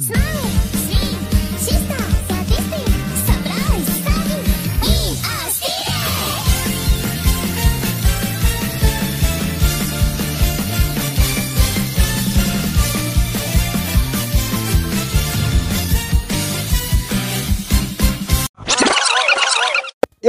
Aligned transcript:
Smile! 0.00 0.69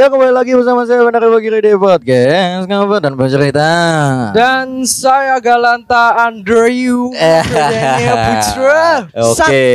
Ya 0.02 0.09
kembali 0.09 0.33
lagi 0.33 0.57
bersama 0.57 0.81
saya 0.81 1.05
Benar 1.05 1.29
Bagi 1.29 1.54
Radio 1.54 1.77
Podcast 1.77 2.65
Ngapa 2.65 3.05
dan 3.05 3.13
bercerita. 3.13 3.70
Dan 4.33 4.81
saya 4.81 5.38
Galanta 5.38 6.18
you 6.65 7.13
Eh. 7.13 7.45
Putra. 8.25 9.05
Oke 9.14 9.68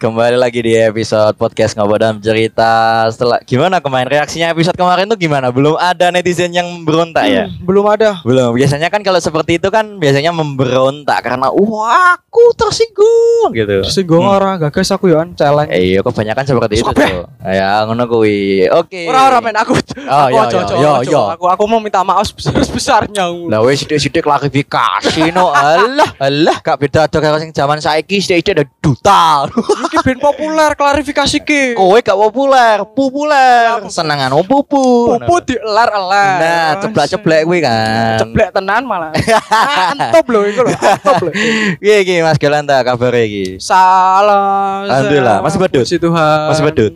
Kembali 0.00 0.40
lagi 0.40 0.64
di 0.64 0.72
episode 0.72 1.36
Podcast 1.36 1.76
Ngapa 1.76 1.92
dan 2.00 2.12
Bercerita. 2.16 3.04
Setelah 3.12 3.44
Gimana 3.44 3.84
kemarin? 3.84 4.08
Reaksinya 4.08 4.48
episode 4.48 4.80
kemarin 4.80 5.12
tuh 5.12 5.20
gimana? 5.20 5.52
Belum 5.52 5.76
ada 5.76 6.08
netizen 6.08 6.48
yang 6.48 6.64
memberontak 6.80 7.28
ya? 7.28 7.44
Hmm, 7.44 7.68
Belum 7.68 7.84
ada. 7.84 8.24
Belum. 8.24 8.56
Biasanya 8.56 8.88
kan 8.88 9.04
kalau 9.04 9.20
seperti 9.20 9.60
itu 9.60 9.68
kan 9.68 10.00
Biasanya 10.00 10.32
memberontak 10.32 11.20
Karena 11.20 11.52
Wah 11.52 12.16
aku 12.16 12.48
tersinggung 12.56 13.52
gitu. 13.52 13.84
Singgung 13.92 14.24
Hmm. 14.24 14.40
orang 14.40 14.56
gagas 14.56 14.88
aku 14.88 15.12
ya 15.12 15.20
celeng 15.36 15.68
Eh, 15.68 15.92
Iya 15.92 16.00
kebanyakan 16.00 16.44
seperti 16.48 16.80
itu 16.80 16.88
tuh. 16.96 17.28
Ya 17.44 17.84
ngono 17.84 18.08
kuwi. 18.08 18.72
Oke 18.72 19.04
Orang-orang 19.34 19.50
men 19.50 19.58
aku 19.58 19.72
Oh, 20.04 20.26
aku 20.28 20.30
iya, 20.30 20.42
ojo, 20.44 20.58
iya, 20.78 20.90
ojo, 21.00 21.10
iya. 21.10 21.22
Aku 21.34 21.44
aku 21.48 21.62
mau 21.66 21.80
minta 21.82 22.04
maaf 22.06 22.22
sebesar-besarnya 22.28 23.24
Lah 23.50 23.60
wis 23.66 23.82
sithik-sithik 23.82 24.22
klarifikasi 24.22 25.32
no. 25.34 25.50
Alah, 25.54 26.10
alah 26.20 26.56
gak 26.60 26.76
beda 26.78 27.08
ada 27.08 27.18
karo 27.18 27.36
sing 27.40 27.50
zaman 27.50 27.80
saiki 27.80 28.20
sithik-sithik 28.20 28.54
ada 28.54 28.64
duta. 28.78 29.48
Ini 29.50 29.98
ben 30.04 30.18
populer 30.20 30.70
klarifikasi 30.76 31.36
ki 31.42 31.74
Kowe 31.74 31.98
gak 31.98 32.14
populer, 32.14 32.76
populer. 32.86 33.82
Senengan 33.90 34.30
pupu. 34.46 35.16
Pupu 35.18 35.34
dielar-elar 35.42 36.36
Nah, 36.38 36.68
ceblek-ceblek 36.78 37.40
kuwi 37.48 37.58
kan. 37.64 38.20
Ceblek 38.20 38.48
tenan 38.52 38.82
malah 38.86 39.10
Ah, 39.54 39.94
Antop 39.94 40.26
lho 40.30 40.46
iku 40.46 40.60
lho 40.66 40.70
Antop 40.74 41.16
lho 41.26 41.32
Piye 41.80 41.96
iki 42.04 42.20
Mas 42.22 42.38
Galanta 42.38 42.78
kabar 42.84 43.14
iki? 43.18 43.56
Salah 43.58 44.84
Alhamdulillah, 44.84 45.40
masih 45.40 45.58
badut? 45.58 45.84
Puji 45.86 45.96
Tuhan 45.98 46.38
Masih 46.50 46.62
badut? 46.62 46.92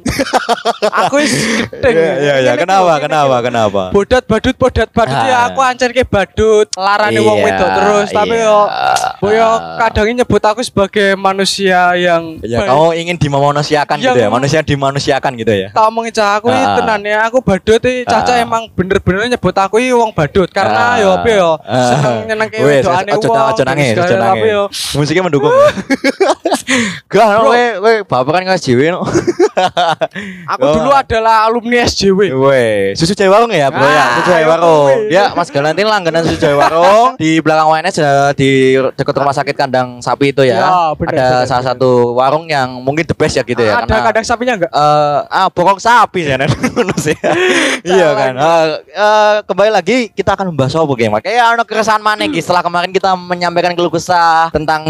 Aku 1.07 1.15
wis 1.19 1.33
gedeng 1.73 1.95
Iya, 2.29 2.35
iya. 2.39 2.53
Ini 2.53 2.61
Kenapa? 2.61 2.93
ini 2.93 3.03
Kenapa? 3.03 3.37
Kenapa? 3.41 3.83
Bodat 3.89 4.23
badut 4.23 4.55
bodat 4.55 4.89
badut 4.91 5.17
Ah. 5.17 5.25
ya 5.25 5.39
aku 5.49 5.61
ancer 5.61 5.91
ke 5.91 6.05
badut 6.05 6.69
larane 6.77 7.17
wong 7.19 7.39
Iya, 7.39 7.47
wedok 7.49 7.69
terus 7.73 8.09
tapi 8.11 8.37
iya. 8.37 8.45
yo 8.45 8.59
boyo 9.19 9.49
kadang 9.79 10.07
nyebut 10.13 10.43
aku 10.45 10.61
sebagai 10.61 11.17
manusia 11.17 11.97
yang 11.97 12.37
Ya, 12.41 12.61
kamu 12.63 12.93
ingin 12.95 13.17
dimanusiakan 13.17 13.97
gitu 13.97 14.19
ya? 14.19 14.29
Manusia 14.29 14.61
dimanusiakan 14.61 15.33
gitu 15.35 15.49
ya? 15.51 15.69
tak 15.71 15.85
omongin 15.89 16.13
cah 16.13 16.37
aku 16.37 16.51
ini 16.51 16.61
Ah. 16.61 16.77
tenan 16.77 17.01
ya 17.03 17.19
aku 17.25 17.41
badut 17.41 17.81
iki 17.81 18.05
caca 18.05 18.29
Ah. 18.31 18.45
emang 18.45 18.69
bener-bener 18.71 19.25
nyebut 19.27 19.55
aku 19.55 19.81
iki 19.81 19.91
wong 19.91 20.13
badut 20.13 20.53
karena 20.53 20.95
Ah. 20.95 21.01
yo 21.01 21.09
apa 21.17 21.29
yo 21.31 21.51
Ah. 21.59 21.81
seneng 21.89 22.15
nyenengke 22.29 22.57
Wes, 22.61 22.85
wedokane 22.85 23.11
ojo 23.11 23.27
wong 23.27 23.39
nangis, 23.65 23.97
nangis. 23.97 24.55
Musiknya 24.93 25.23
mendukung. 25.25 25.55
Gak, 27.09 27.29
no, 27.33 27.41
Bro. 27.41 27.51
we, 27.51 27.63
we, 27.81 27.93
baperan 28.05 28.45
nggak 28.45 28.61
jiwe 28.61 28.93
no. 28.93 29.01
aku 30.47 30.61
Oh. 30.61 30.75
dulu 30.75 30.91
adalah 30.93 31.49
alumni 31.49 31.83
SJW 31.83 32.18
Weh, 32.19 32.93
susu 32.93 33.15
Jawa 33.15 33.39
Warung 33.39 33.53
ya, 33.53 33.71
bro 33.71 33.81
ya, 33.81 33.95
Ah, 33.95 34.09
susu 34.13 34.27
Jawa 34.27 34.37
ayo, 34.37 34.47
Warung. 34.49 34.99
Dia 35.07 35.25
Mas 35.33 35.49
Galantin 35.49 35.87
langganan 35.87 36.23
susu 36.23 36.35
Jawa 36.37 36.67
Warung 36.67 37.09
di 37.15 37.39
belakang 37.39 37.71
WNS 37.71 37.97
eh, 37.97 38.31
di 38.35 38.51
dekat 38.75 39.15
rumah 39.15 39.31
sakit 39.31 39.55
kandang 39.55 40.01
sapi 40.01 40.31
itu 40.31 40.43
ya. 40.43 40.59
Ya, 40.59 40.71
benar, 40.93 41.13
Ada 41.15 41.23
benar, 41.23 41.47
salah 41.47 41.63
benar. 41.63 41.71
satu 41.73 41.91
warung 42.13 42.45
yang 42.45 42.69
mungkin 42.77 43.05
the 43.05 43.15
best 43.15 43.35
ya 43.35 43.43
gitu 43.43 43.61
ya. 43.61 43.79
ada 43.79 43.95
kadang 44.05 44.25
sapinya 44.25 44.55
enggak 44.57 44.73
eh 44.73 45.19
ah 45.29 45.47
bokong 45.47 45.79
sapi 45.79 46.27
sih. 46.99 47.15
iya 47.87 48.09
kan. 48.13 48.33
Eh, 48.35 48.67
eh, 48.91 49.37
kembali 49.45 49.71
lagi 49.71 50.11
kita 50.11 50.35
akan 50.35 50.51
membahas 50.51 50.75
apa 50.75 50.95
game. 50.95 51.15
Kayak 51.21 51.45
ada 51.55 51.63
keresahan 51.63 52.03
mana 52.03 52.27
Ki, 52.27 52.41
setelah 52.41 52.61
kemarin 52.61 52.91
kita 52.91 53.15
menyampaikan 53.15 53.73
keluh 53.73 53.93
kesah 53.93 54.51
tentang 54.51 54.83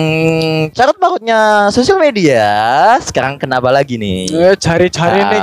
carut 0.72 0.97
marutnya 0.97 1.69
sosial 1.69 1.99
media. 1.99 2.47
Sekarang 2.99 3.37
kenapa 3.37 3.69
lagi 3.69 4.00
nih? 4.00 4.28
Eh, 4.28 4.55
jari-jari 4.56 5.21
Ah. 5.21 5.28
nih 5.31 5.38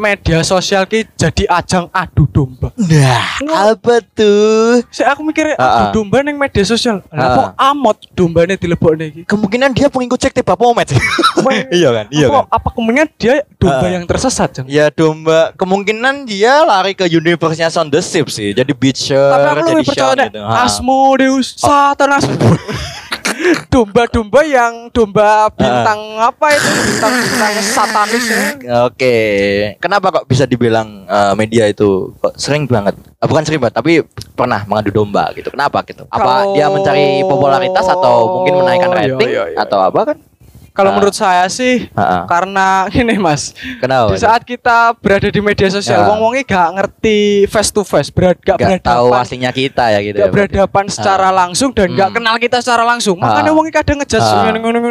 media 0.00 0.40
sosial 0.40 0.88
ki 0.88 1.04
jadi 1.12 1.44
ajang 1.52 1.92
adu 1.92 2.24
domba 2.24 2.72
Nah, 2.80 3.36
apa 3.68 4.00
tuh? 4.02 4.80
Saya 4.88 5.12
aku 5.12 5.20
mikir 5.20 5.52
ah. 5.54 5.92
adu 5.92 6.00
domba 6.00 6.24
neng 6.24 6.40
media 6.40 6.64
sosial. 6.64 7.04
Lah 7.12 7.20
Ah. 7.20 7.34
kok 7.36 7.48
amot 7.60 7.96
dombane 8.16 8.56
dilebokne 8.56 9.04
iki? 9.12 9.20
Kemungkinan 9.28 9.76
dia 9.76 9.86
pengikut 9.86 10.16
cek 10.16 10.32
tiba 10.32 10.56
pomet. 10.56 10.88
iya 11.76 11.92
kan? 11.92 12.06
Iya 12.08 12.26
apa, 12.26 12.38
kan? 12.40 12.44
apa 12.48 12.68
kemungkinan 12.72 13.08
dia 13.14 13.34
domba 13.60 13.84
Ah. 13.84 13.92
yang 13.92 14.04
tersesat, 14.08 14.48
Jeng? 14.56 14.66
Ya 14.66 14.88
domba 14.88 15.52
kemungkinan 15.54 16.24
dia 16.24 16.64
lari 16.64 16.96
ke 16.96 17.04
universe-nya 17.04 17.68
Sound 17.68 17.92
the 17.92 18.00
Ship 18.00 18.24
sih. 18.26 18.56
Jadi 18.56 18.72
Beacher, 18.72 19.20
Tapi 19.28 19.44
aku 19.44 19.60
jadi 19.60 19.72
lebih 19.76 19.86
percaya 19.86 20.24
gitu. 20.24 20.40
Asmodeus 20.40 21.46
Satanas. 21.60 22.24
Domba-domba 23.66 24.40
yang 24.42 24.90
domba 24.90 25.48
bintang 25.50 26.00
apa 26.18 26.46
itu? 26.52 26.68
Bintang-bintang 26.68 27.52
satanis 27.62 28.24
ya. 28.26 28.40
Oke, 28.84 29.16
kenapa 29.80 30.12
kok 30.12 30.26
bisa 30.26 30.44
dibilang 30.44 31.06
eh, 31.06 31.32
media 31.34 31.64
itu 31.66 32.12
kok 32.18 32.36
sering 32.36 32.66
banget? 32.66 32.94
Eh, 32.98 33.26
bukan 33.26 33.42
sering 33.42 33.60
banget, 33.60 33.76
tapi 33.76 33.92
pernah 34.34 34.64
mengadu 34.64 34.92
domba 34.92 35.32
gitu. 35.32 35.48
Kenapa 35.48 35.80
gitu? 35.84 36.04
Apa 36.06 36.20
Kalau- 36.44 36.52
dia 36.52 36.66
mencari 36.68 37.24
popularitas 37.24 37.86
atau 37.86 38.40
mungkin 38.40 38.54
menaikkan 38.60 38.90
Iya, 38.90 38.98
rating 38.98 39.30
iya, 39.30 39.44
iya. 39.52 39.56
atau 39.58 39.78
apa 39.80 40.00
kan? 40.12 40.16
Kalau 40.80 40.90
Ah. 40.90 40.96
menurut 40.96 41.12
saya 41.12 41.44
sih 41.46 41.92
Ha-ha. 41.92 42.24
karena 42.24 42.66
ini 42.96 43.14
Mas, 43.16 43.52
Kenapa? 43.76 44.08
di 44.08 44.16
saat 44.16 44.42
kita 44.42 44.96
berada 44.96 45.28
di 45.28 45.38
media 45.38 45.68
sosial, 45.68 46.00
Ya. 46.00 46.08
wong-wongnya 46.08 46.40
gak 46.42 46.68
ngerti 46.72 47.18
face 47.46 47.68
to 47.68 47.84
face, 47.84 48.08
berat 48.08 48.40
gak, 48.40 48.56
Gak 48.56 48.80
tahu 48.80 49.12
berhadapan 49.12 49.20
aslinya 49.20 49.52
kita 49.52 49.84
ya 49.90 50.00
gitu. 50.00 50.16
gak 50.16 50.24
ya, 50.24 50.32
berhadapan 50.32 50.84
secara 50.88 51.28
langsung 51.28 51.70
dan 51.70 51.92
gak 51.92 52.08
Hmm. 52.08 52.16
kenal 52.16 52.36
kita 52.36 52.56
secara 52.58 52.82
langsung. 52.82 53.14
Makanya 53.14 53.52
wong 53.52 53.68
kadang 53.68 54.00
ngejudge 54.00 54.24
Ah. 54.24 54.48
ngono-ngono 54.50 54.88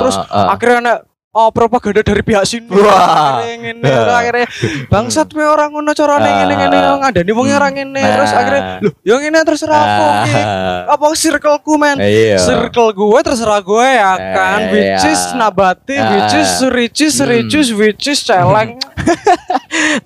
terus 0.00 0.16
ah. 0.30 0.54
akhirnya 0.54 1.02
oh 1.34 1.50
propaganda 1.50 2.00
dari 2.00 2.22
pihak 2.22 2.46
sini. 2.46 2.70
Wah. 2.70 3.42
Ngene, 3.44 3.82
akhirnya 3.84 4.46
bangsat 4.86 5.26
we 5.30 5.42
orang 5.42 5.68
ngono 5.68 5.90
carane 5.90 6.30
ngene 6.30 6.54
ngene 6.54 6.76
ngandani 7.00 7.30
wong 7.30 7.46
Hmm. 7.46 7.58
orang 7.58 7.72
ngene 7.74 7.98
Nah. 7.98 8.12
terus 8.14 8.30
akhirnya 8.30 8.62
lho 8.80 8.90
yo 9.02 9.14
ngene 9.18 9.38
terserah 9.42 9.74
aku 9.76 10.04
iki. 10.22 10.40
Ah. 10.40 10.94
Apa 10.94 11.04
circleku 11.12 11.72
men? 11.74 11.96
Iya. 11.98 12.38
Circle 12.38 12.90
gue 12.92 13.18
terserah 13.20 13.58
gue 13.58 13.86
ya 13.90 14.12
kan 14.14 14.60
Which 14.70 15.02
iya. 15.02 15.10
is 15.10 15.22
nabati 15.34 15.96
Which 15.98 16.34
is 16.34 16.50
Ah. 16.54 16.70
ricis 16.70 17.14
Hmm. 17.18 17.74
Which 17.74 18.06
is 18.06 18.18
celeng 18.20 18.78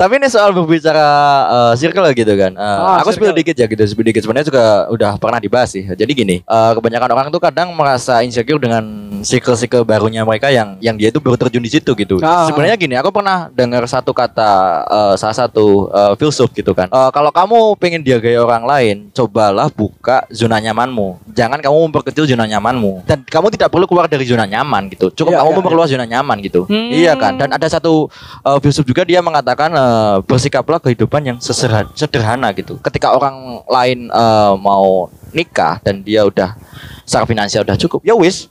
Tapi 0.01 0.13
ini 0.17 0.29
soal 0.29 0.51
berbicara 0.53 1.07
eh, 1.49 1.73
circle 1.77 2.07
gitu 2.15 2.33
kan. 2.35 2.53
Eh, 2.55 2.77
Ah, 2.79 3.03
aku 3.03 3.13
spill 3.13 3.31
circle. 3.31 3.39
dikit 3.41 3.57
ya 3.59 3.67
gitu, 3.69 3.83
spill 3.85 4.07
dikit. 4.07 4.23
Sebenarnya 4.25 4.47
juga 4.49 4.65
udah 4.89 5.11
pernah 5.19 5.39
dibahas 5.39 5.73
sih. 5.73 5.85
Jadi 5.85 6.13
gini, 6.15 6.37
eh, 6.41 6.71
kebanyakan 6.73 7.11
orang 7.13 7.27
tuh 7.29 7.41
kadang 7.43 7.73
merasa 7.75 8.23
insecure 8.23 8.59
dengan 8.59 8.85
circle-circle 9.21 9.83
barunya 9.83 10.23
mereka 10.23 10.49
yang 10.49 10.79
yang 10.79 10.95
dia 10.95 11.11
itu 11.11 11.19
baru 11.19 11.37
terjun 11.37 11.61
di 11.61 11.69
situ 11.69 11.91
gitu. 11.93 12.17
Ah. 12.23 12.47
Sebenarnya 12.49 12.77
gini, 12.79 12.95
aku 12.97 13.11
pernah 13.11 13.51
dengar 13.53 13.85
satu 13.85 14.13
kata 14.13 14.51
eh, 14.87 15.15
salah 15.19 15.37
satu 15.37 15.89
eh, 15.91 16.13
filsuf 16.17 16.49
gitu 16.55 16.73
kan. 16.73 16.89
Eh, 16.89 17.11
kalau 17.13 17.29
kamu 17.29 17.77
pengen 17.77 18.01
dihargai 18.01 18.39
orang 18.39 18.65
lain, 18.65 18.97
cobalah 19.13 19.69
buka 19.69 20.25
zona 20.31 20.59
nyamanmu. 20.59 21.21
Jangan 21.35 21.61
kamu 21.61 21.77
memperkecil 21.91 22.25
zona 22.25 22.49
nyamanmu. 22.49 23.05
Dan 23.05 23.21
kamu 23.23 23.53
tidak 23.53 23.69
perlu 23.69 23.85
keluar 23.85 24.09
dari 24.09 24.25
zona 24.25 24.49
nyaman 24.49 24.89
gitu. 24.91 25.13
Cukup 25.13 25.33
Iya, 25.35 25.45
kamu 25.45 25.51
iya, 25.53 25.57
memperluas 25.61 25.89
zona 25.93 26.07
nyaman 26.09 26.37
gitu. 26.41 26.65
Hmm. 26.65 26.89
Iya 26.89 27.13
kan? 27.15 27.37
Dan 27.37 27.53
ada 27.53 27.67
satu 27.69 28.09
uh, 28.43 28.59
filsuf 28.59 28.88
juga 28.88 29.04
dia 29.04 29.21
mengatakan 29.21 29.69
uh, 29.76 30.25
bersikaplah 30.25 30.81
kehidupan 30.81 31.21
yang 31.21 31.37
sesera- 31.44 31.93
sederhana 31.93 32.49
gitu. 32.56 32.81
Ketika 32.81 33.12
orang 33.12 33.60
lain 33.69 34.09
uh, 34.09 34.56
mau 34.56 35.12
nikah 35.37 35.76
dan 35.84 36.00
dia 36.00 36.25
udah 36.25 36.56
secara 37.04 37.28
finansial 37.28 37.69
udah 37.69 37.76
cukup, 37.76 38.00
ya 38.00 38.16
wis, 38.16 38.49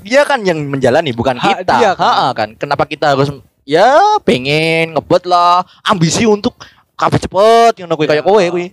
dia 0.00 0.24
kan 0.24 0.40
yang 0.40 0.56
menjalani 0.64 1.12
bukan 1.12 1.36
Hak 1.36 1.68
kita. 1.68 1.74
dia 1.76 1.90
kan. 1.92 2.00
Ha-ha, 2.00 2.26
kan. 2.32 2.48
Kenapa 2.56 2.88
kita 2.88 3.12
harus 3.12 3.28
ya 3.68 3.92
pengen 4.24 4.96
ngebet 4.96 5.28
lah, 5.28 5.68
ambisi 5.84 6.24
untuk 6.24 6.56
kabeh 6.94 7.18
cepet 7.18 7.72
yang 7.82 7.90
kuwi 7.90 8.06
kayak 8.06 8.22
kowe 8.22 8.38
kuwi. 8.38 8.70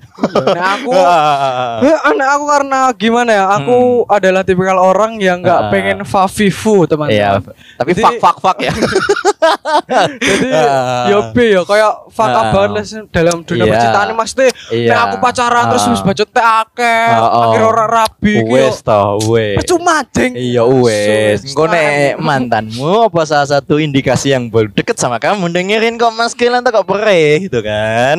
Nah 0.53 0.77
aku 0.77 0.93
Eh, 1.81 1.97
aneh 2.05 2.27
aku 2.27 2.45
karena 2.45 2.79
gimana 2.93 3.31
ya? 3.33 3.45
Aku 3.57 3.77
adalah 4.05 4.45
tipikal 4.45 4.77
orang 4.77 5.17
yang 5.17 5.41
nggak 5.41 5.57
Hmm. 5.57 5.67
Ah. 5.67 5.71
pengen 5.73 5.99
favifu 6.05 6.85
Iya, 6.85 6.89
teman-teman. 6.89 7.41
tapi 7.75 7.91
Jadi- 7.91 8.03
fuck 8.03 8.15
fuck 8.21 8.37
fuck 8.39 8.57
ya. 8.61 8.73
Jadi 10.21 10.47
Ah. 10.53 11.09
yo 11.09 11.17
be 11.33 11.49
yo 11.49 11.65
kayak 11.65 12.13
fuck 12.13 12.29
Ah. 12.29 12.53
banget 12.53 13.09
dalam 13.09 13.41
dunia 13.41 13.65
Iya. 13.65 13.73
percintaan 13.73 14.05
ini 14.05 14.15
maksudnya 14.15 14.47
Iya. 14.69 14.89
nek 14.89 14.99
aku 15.01 15.15
pacaran 15.17 15.63
terus 15.69 15.83
Ah. 15.83 15.91
wis 15.91 16.01
bacot 16.01 16.29
teh 16.29 16.45
akeh, 16.45 17.07
Ah, 17.09 17.25
ah. 17.25 17.41
akhir 17.49 17.61
ora 17.65 17.85
rabi 17.87 18.33
iki 18.37 18.45
yo. 18.45 18.53
Wes 18.53 18.77
toh, 18.81 19.17
wes. 19.27 19.55
Percuma 19.57 20.05
jeng. 20.07 20.31
Iya 20.33 20.63
wes, 20.63 21.41
So, 21.41 21.47
engko 21.49 21.63
nek 21.67 22.21
mantanmu 22.21 23.09
apa 23.09 23.21
salah 23.25 23.49
satu 23.49 23.81
indikasi 23.81 24.29
yang 24.29 24.47
baru 24.47 24.69
deket 24.69 24.95
sama 24.95 25.17
kamu 25.17 25.49
dengerin 25.49 25.97
kok 25.97 26.13
Mas 26.13 26.37
tuh 26.37 26.47
kok 26.71 26.85
perih 26.85 27.49
gitu 27.49 27.59
kan. 27.65 28.10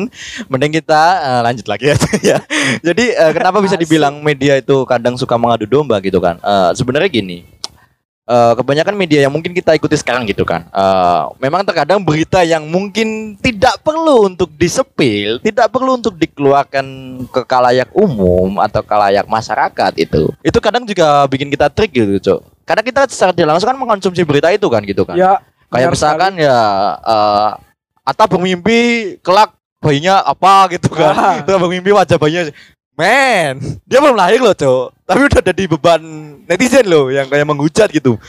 Mending 0.47 0.73
kita 0.77 1.01
eh, 1.19 1.41
lanjut 1.43 1.65
lagi 1.65 1.85
aja 1.91 2.09
ya. 2.21 2.37
Jadi 2.81 3.05
eh, 3.11 3.31
kenapa 3.31 3.59
bisa 3.59 3.75
dibilang 3.75 4.19
media 4.19 4.57
itu 4.57 4.83
kadang 4.83 5.13
suka 5.13 5.35
mengadu 5.35 5.65
domba 5.65 5.97
gitu 5.99 6.17
kan? 6.17 6.37
Eh, 6.39 6.71
sebenarnya 6.73 7.09
gini. 7.09 7.43
eh, 8.23 8.53
kebanyakan 8.55 8.95
media 8.95 9.19
yang 9.27 9.33
mungkin 9.35 9.51
kita 9.51 9.75
ikuti 9.75 9.99
sekarang 9.99 10.23
gitu 10.23 10.47
kan. 10.47 10.63
eh, 10.71 11.21
memang 11.43 11.67
terkadang 11.67 11.99
berita 11.99 12.39
yang 12.39 12.63
mungkin 12.63 13.35
tidak 13.37 13.83
perlu 13.83 14.31
untuk 14.31 14.47
disepil, 14.55 15.43
tidak 15.43 15.67
perlu 15.67 15.99
untuk 15.99 16.15
dikeluarkan 16.15 16.85
ke 17.27 17.41
kalayak 17.43 17.91
umum 17.91 18.63
atau 18.63 18.79
kalayak 18.79 19.27
masyarakat 19.27 19.91
itu. 19.99 20.31
Itu 20.39 20.57
kadang 20.63 20.87
juga 20.87 21.27
bikin 21.27 21.51
kita 21.51 21.67
trik 21.67 21.91
gitu, 21.91 22.15
Cok. 22.15 22.39
Karena 22.63 22.79
kita 22.79 23.01
secara 23.11 23.35
tidak 23.35 23.49
langsung 23.51 23.67
kan 23.67 23.75
mengkonsumsi 23.75 24.23
berita 24.23 24.47
itu 24.55 24.71
kan 24.71 24.79
gitu 24.87 25.03
kan. 25.03 25.19
Ya, 25.19 25.43
Kayak 25.67 25.91
misalkan 25.91 26.37
ya 26.37 26.57
eh 27.01 27.49
Atta 28.03 28.27
bermimpi 28.27 28.79
kelak 29.19 29.55
bayinya 29.83 30.23
apa 30.23 30.71
gitu 30.79 30.87
kan. 30.87 31.13
Ah. 31.13 31.35
Itu 31.43 31.51
bermimpi 31.59 31.91
wajah 31.91 32.15
bayinya 32.15 32.49
Men, 32.93 33.57
dia 33.89 33.97
belum 33.97 34.13
lahir 34.13 34.37
loh, 34.37 34.53
Cok. 34.53 34.93
Tapi 35.01 35.21
udah 35.25 35.41
jadi 35.41 35.63
beban 35.65 36.01
netizen 36.45 36.85
loh 36.85 37.09
yang 37.09 37.25
kayak 37.25 37.41
menghujat 37.41 37.89
gitu. 37.89 38.21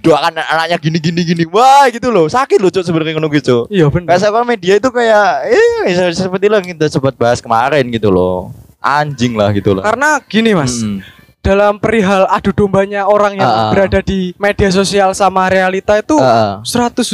Doakan 0.00 0.40
anaknya 0.40 0.76
gini 0.80 0.98
gini 1.00 1.20
gini. 1.20 1.44
Wah, 1.52 1.84
gitu 1.92 2.08
loh. 2.08 2.24
Sakit 2.24 2.56
loh, 2.56 2.72
Cok 2.72 2.80
sebenarnya 2.80 3.20
ngono 3.20 3.28
gitu. 3.28 3.68
Iya 3.68 3.92
benar. 3.92 4.16
Kayak 4.16 4.48
media 4.48 4.74
itu 4.80 4.88
kayak 4.88 5.52
eh 5.52 6.12
seperti 6.16 6.48
lo 6.48 6.56
yang 6.56 6.68
kita 6.72 6.88
sempat 6.88 7.12
bahas 7.20 7.44
kemarin 7.44 7.84
gitu 7.92 8.08
loh. 8.08 8.56
Anjing 8.80 9.36
lah 9.36 9.52
gitu 9.52 9.76
loh. 9.76 9.84
Karena 9.84 10.16
gini 10.24 10.56
mas, 10.56 10.80
Mm. 10.80 11.04
Dalam 11.46 11.78
perihal 11.78 12.26
adu 12.26 12.50
dombanya 12.50 13.06
orang 13.06 13.34
yang 13.34 13.46
ah. 13.46 13.70
berada 13.70 14.02
di 14.02 14.34
media 14.36 14.66
sosial 14.68 15.14
sama 15.14 15.46
realita 15.46 15.94
itu 15.94 16.18
Ah, 16.18 16.58
ah. 16.58 16.66
180 16.66 17.06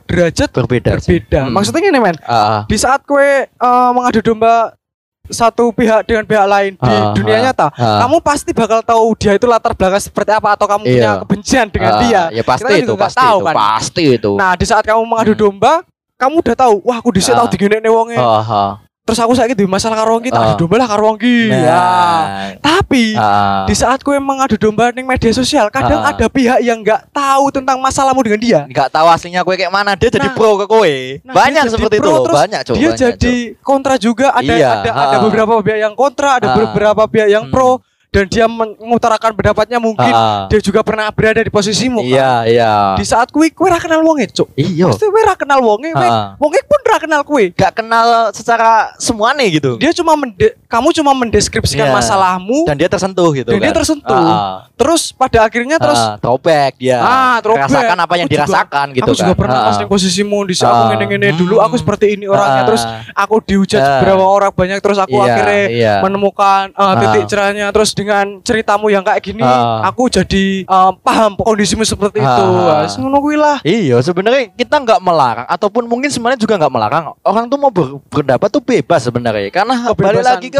derajat 0.00 0.48
berbeda. 0.48 0.90
berbeda. 0.96 1.40
Hmm. 1.42 1.52
Maksudnya 1.52 1.80
gini 1.82 1.98
men, 1.98 2.14
ah. 2.22 2.62
di 2.64 2.76
saat 2.76 3.02
kue 3.02 3.20
eh, 3.44 3.90
mengadu 3.90 4.22
domba 4.22 4.78
satu 5.24 5.70
pihak 5.70 6.04
dengan 6.04 6.22
pihak 6.22 6.44
lain 6.44 6.72
di 6.74 6.94
dunia 7.16 7.38
nyata, 7.42 7.70
ah. 7.70 7.98
kamu 8.00 8.20
pasti 8.20 8.50
bakal 8.52 8.82
tahu 8.82 9.14
dia 9.16 9.32
itu 9.32 9.46
latar 9.46 9.72
belakang 9.72 9.98
seperti 10.00 10.30
apa 10.30 10.48
atau 10.52 10.66
kamu 10.66 10.82
punya 10.84 10.98
Iya. 11.08 11.20
kebencian 11.22 11.66
dengan 11.66 11.92
Ah, 11.92 12.00
dia. 12.00 12.22
Ya 12.30 12.42
pasti 12.42 12.62
Kita 12.64 12.74
itu, 12.76 12.82
juga 12.84 12.94
nggak 12.94 13.06
pasti 13.08 13.18
tahu 13.18 13.34
itu, 13.34 13.46
kan. 13.46 13.54
pasti 13.56 14.04
itu. 14.12 14.32
Nah, 14.36 14.52
di 14.54 14.64
saat 14.64 14.84
kamu 14.84 15.02
mengadu 15.02 15.32
Hmm. 15.32 15.42
domba, 15.42 15.74
kamu 16.14 16.34
udah 16.38 16.56
tahu, 16.56 16.74
wah 16.82 16.96
aku 16.96 17.10
dhisik 17.10 17.32
Ah. 17.32 17.38
tahu 17.40 17.48
digene 17.50 17.88
wonge. 17.88 18.14
Ah, 18.14 18.42
ah. 18.44 18.70
Terus 19.02 19.18
aku 19.18 19.34
saiki 19.34 19.58
di 19.58 19.66
masalah 19.66 19.98
karo 19.98 20.14
wong 20.14 20.22
iki, 20.22 20.30
tak 20.30 20.38
Ah. 20.38 20.46
adu 20.48 20.62
domba 20.62 20.78
lah 20.78 20.86
karo 20.86 21.02
wong 21.04 21.18
iki. 21.18 21.50
Ya. 21.50 21.74
Nah, 21.74 22.22
Tapi 22.62 23.18
ah. 23.18 23.66
di 23.66 23.74
saat 23.74 23.98
kue 23.98 24.14
mengadu 24.14 24.54
domba 24.54 24.94
ning 24.94 25.02
media 25.02 25.34
sosial, 25.34 25.66
kadang 25.68 26.06
Ah. 26.06 26.14
ada 26.14 26.30
pihak 26.30 26.62
yang 26.62 26.78
nggak 26.78 27.10
tahu 27.10 27.50
tentang 27.50 27.82
masalahmu 27.82 28.22
dengan 28.22 28.38
dia. 28.38 28.60
nggak 28.64 28.88
tahu 28.88 29.06
aslinya 29.10 29.42
kue 29.42 29.58
kayak 29.58 29.68
mana 29.68 29.98
dia 29.98 30.06
jadi 30.06 30.30
Nah, 30.30 30.38
pro 30.38 30.54
ke 30.56 30.66
kue 30.66 31.18
Nah, 31.20 31.34
banyak 31.34 31.62
jadi 31.62 31.72
seperti 31.74 31.96
pro, 31.98 32.06
itu 32.06 32.20
terus 32.22 32.36
banyak 32.38 32.60
coba 32.62 32.76
dia 32.78 32.90
jadi 32.94 33.34
kontra 33.58 33.94
juga 33.98 34.26
ada 34.30 34.54
Iya, 34.54 34.68
ada 34.70 34.90
ada 34.92 35.16
ah. 35.18 35.20
beberapa 35.20 35.52
pihak 35.58 35.78
yang 35.82 35.94
kontra 35.94 36.30
ada 36.38 36.46
Ah. 36.46 36.54
beberapa 36.56 37.02
pihak 37.04 37.28
yang 37.28 37.44
Hmm. 37.44 37.52
pro 37.52 37.82
dan 38.12 38.28
dia 38.28 38.44
men- 38.44 38.76
mengutarakan 38.76 39.32
pendapatnya 39.32 39.80
mungkin 39.80 40.12
dia 40.46 40.60
juga 40.60 40.84
pernah 40.84 41.08
berada 41.08 41.40
di 41.40 41.48
posisimu 41.48 41.96
kan. 41.98 42.12
iya 42.12 42.32
iya 42.44 42.72
di 42.92 43.04
saat 43.04 43.32
kue 43.32 43.48
kue 43.48 43.64
ra 43.66 43.80
kenal 43.80 44.04
wonge 44.04 44.28
cuk 44.28 44.52
iya 44.52 44.84
pasti 44.84 45.08
kue 45.08 45.24
ra 45.24 45.32
kenal 45.32 45.64
wonge 45.64 45.88
Ah. 45.96 46.36
wonge 46.36 46.60
pun 46.62 46.80
ra 46.84 47.00
kenal 47.00 47.24
nggak 47.24 47.72
kenal 47.72 48.06
secara 48.36 48.92
semuanya 49.00 49.48
gitu 49.48 49.80
dia 49.80 49.96
cuma 49.96 50.12
mende- 50.12 50.52
kamu 50.68 50.92
cuma 50.92 51.12
mendeskripsikan 51.14 51.88
Iya. 51.88 51.94
masalahmu 51.94 52.68
dan 52.68 52.76
dia 52.76 52.84
tersentuh 52.86 53.32
gitu 53.32 53.48
Dan 53.48 53.60
dia 53.60 53.72
kan. 53.72 53.76
tersentuh. 53.80 54.12
Ah, 54.14 54.28
ah. 54.28 54.56
terus 54.74 55.08
pada 55.10 55.38
akhirnya 55.42 55.80
terus 55.80 55.96
Ah, 55.96 56.16
throwback 56.18 56.76
dia 56.76 56.98
Ah, 56.98 57.40
throwback. 57.40 57.64
merasakan 57.66 57.96
apa 57.98 58.14
yang 58.14 58.28
Aku 58.28 58.34
juga- 58.34 58.44
dirasakan 58.44 58.86
gitu 58.92 59.04
aku 59.06 59.16
juga 59.16 59.32
kan 59.32 59.40
pernah 59.40 59.56
Ah, 59.56 59.64
pas 59.64 59.76
ning 59.78 59.88
posisimu 59.88 60.38
di 60.44 60.52
saat 60.52 60.68
Ah. 60.68 60.76
aku 60.76 60.84
ngene-ngene 60.90 61.28
dulu 61.32 61.56
aku 61.58 61.70
Hmm. 61.70 61.80
seperti 61.80 62.06
ini 62.12 62.24
orangnya 62.26 62.60
Ah. 62.60 62.68
terus 62.68 62.82
aku 63.10 63.34
dihujat 63.40 63.80
Ah. 63.80 63.88
beberapa 63.96 64.24
orang 64.26 64.52
banyak 64.52 64.78
terus 64.80 64.98
aku 64.98 65.16
Iya, 65.16 65.24
akhirnya 65.26 65.62
iya. 65.70 65.94
menemukan 66.02 66.64
uh, 66.74 66.94
titik 66.98 67.24
Ah. 67.24 67.28
cerahnya 67.30 67.66
terus 67.70 67.88
dengan 68.02 68.26
ceritamu 68.40 68.86
yang 68.88 69.00
kayak 69.00 69.22
gini 69.22 69.40
Ah. 69.40 69.86
aku 69.86 70.06
jadi 70.06 70.66
uh, 70.66 70.90
paham 70.98 71.38
kondisimu 71.38 71.82
seperti 71.82 72.18
Ah. 72.18 72.34
itu 72.82 72.98
ngono 72.98 73.18
kuwi 73.18 73.38
lah 73.38 73.62
Iya, 73.62 73.98
sebenarnya 73.98 74.50
kita 74.50 74.76
nggak 74.76 74.98
melarang 74.98 75.46
ataupun 75.46 75.86
mungkin 75.86 76.10
sebenarnya 76.10 76.36
juga 76.36 76.58
nggak 76.58 76.72
melarang 76.72 77.04
orang 77.20 77.46
tuh 77.46 77.56
mau 77.56 77.70
ber- 77.70 78.02
berpendapat 78.04 78.48
tuh 78.50 78.60
bebas 78.60 79.00
sebenarnya 79.00 79.48
karena 79.48 79.74
balik 79.92 80.20
lagi 80.20 80.48
ke 80.48 80.58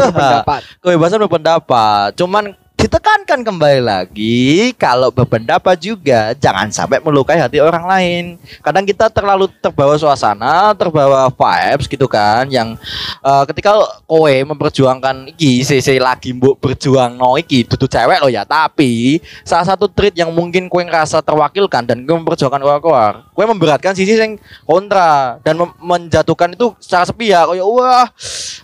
kebebasan 0.79 1.19
berpendapat. 1.19 2.15
Cuman 2.15 2.55
ditekankan 2.83 3.47
kembali 3.47 3.79
lagi 3.79 4.75
kalau 4.75 5.07
berpendapat 5.07 5.79
juga 5.79 6.35
jangan 6.35 6.67
sampai 6.67 6.99
melukai 6.99 7.39
hati 7.39 7.63
orang 7.63 7.87
lain. 7.87 8.23
Kadang 8.59 8.83
kita 8.83 9.07
terlalu 9.07 9.47
terbawa 9.63 9.95
suasana, 9.95 10.75
terbawa 10.75 11.31
vibes 11.31 11.87
gitu 11.87 12.11
kan 12.11 12.43
yang 12.51 12.75
eh, 13.23 13.43
ketika 13.47 13.79
kowe 14.03 14.27
memperjuangkan 14.27 15.31
iki 15.31 15.63
sisi 15.63 15.95
lagi 15.95 16.35
mbok 16.35 16.59
berjuang 16.59 17.15
no 17.15 17.39
iki 17.39 17.63
dudu 17.63 17.87
cewek 17.87 18.19
lo 18.19 18.27
ya, 18.27 18.43
tapi 18.43 19.23
salah 19.47 19.63
satu 19.63 19.87
treat 19.87 20.19
yang 20.19 20.35
mungkin 20.35 20.67
kowe 20.67 20.83
ngerasa 20.83 21.23
terwakilkan 21.23 21.87
dan 21.87 22.03
kowe 22.03 22.19
memperjuangkan 22.19 22.59
keluar 22.83 23.31
kowe 23.31 23.45
memberatkan 23.47 23.95
sisi 23.95 24.19
yang 24.19 24.35
kontra 24.67 25.39
dan 25.39 25.55
menjatuhkan 25.79 26.51
itu 26.51 26.75
secara 26.83 27.07
sepihak 27.07 27.47
kayak 27.47 27.63
wah 27.63 28.11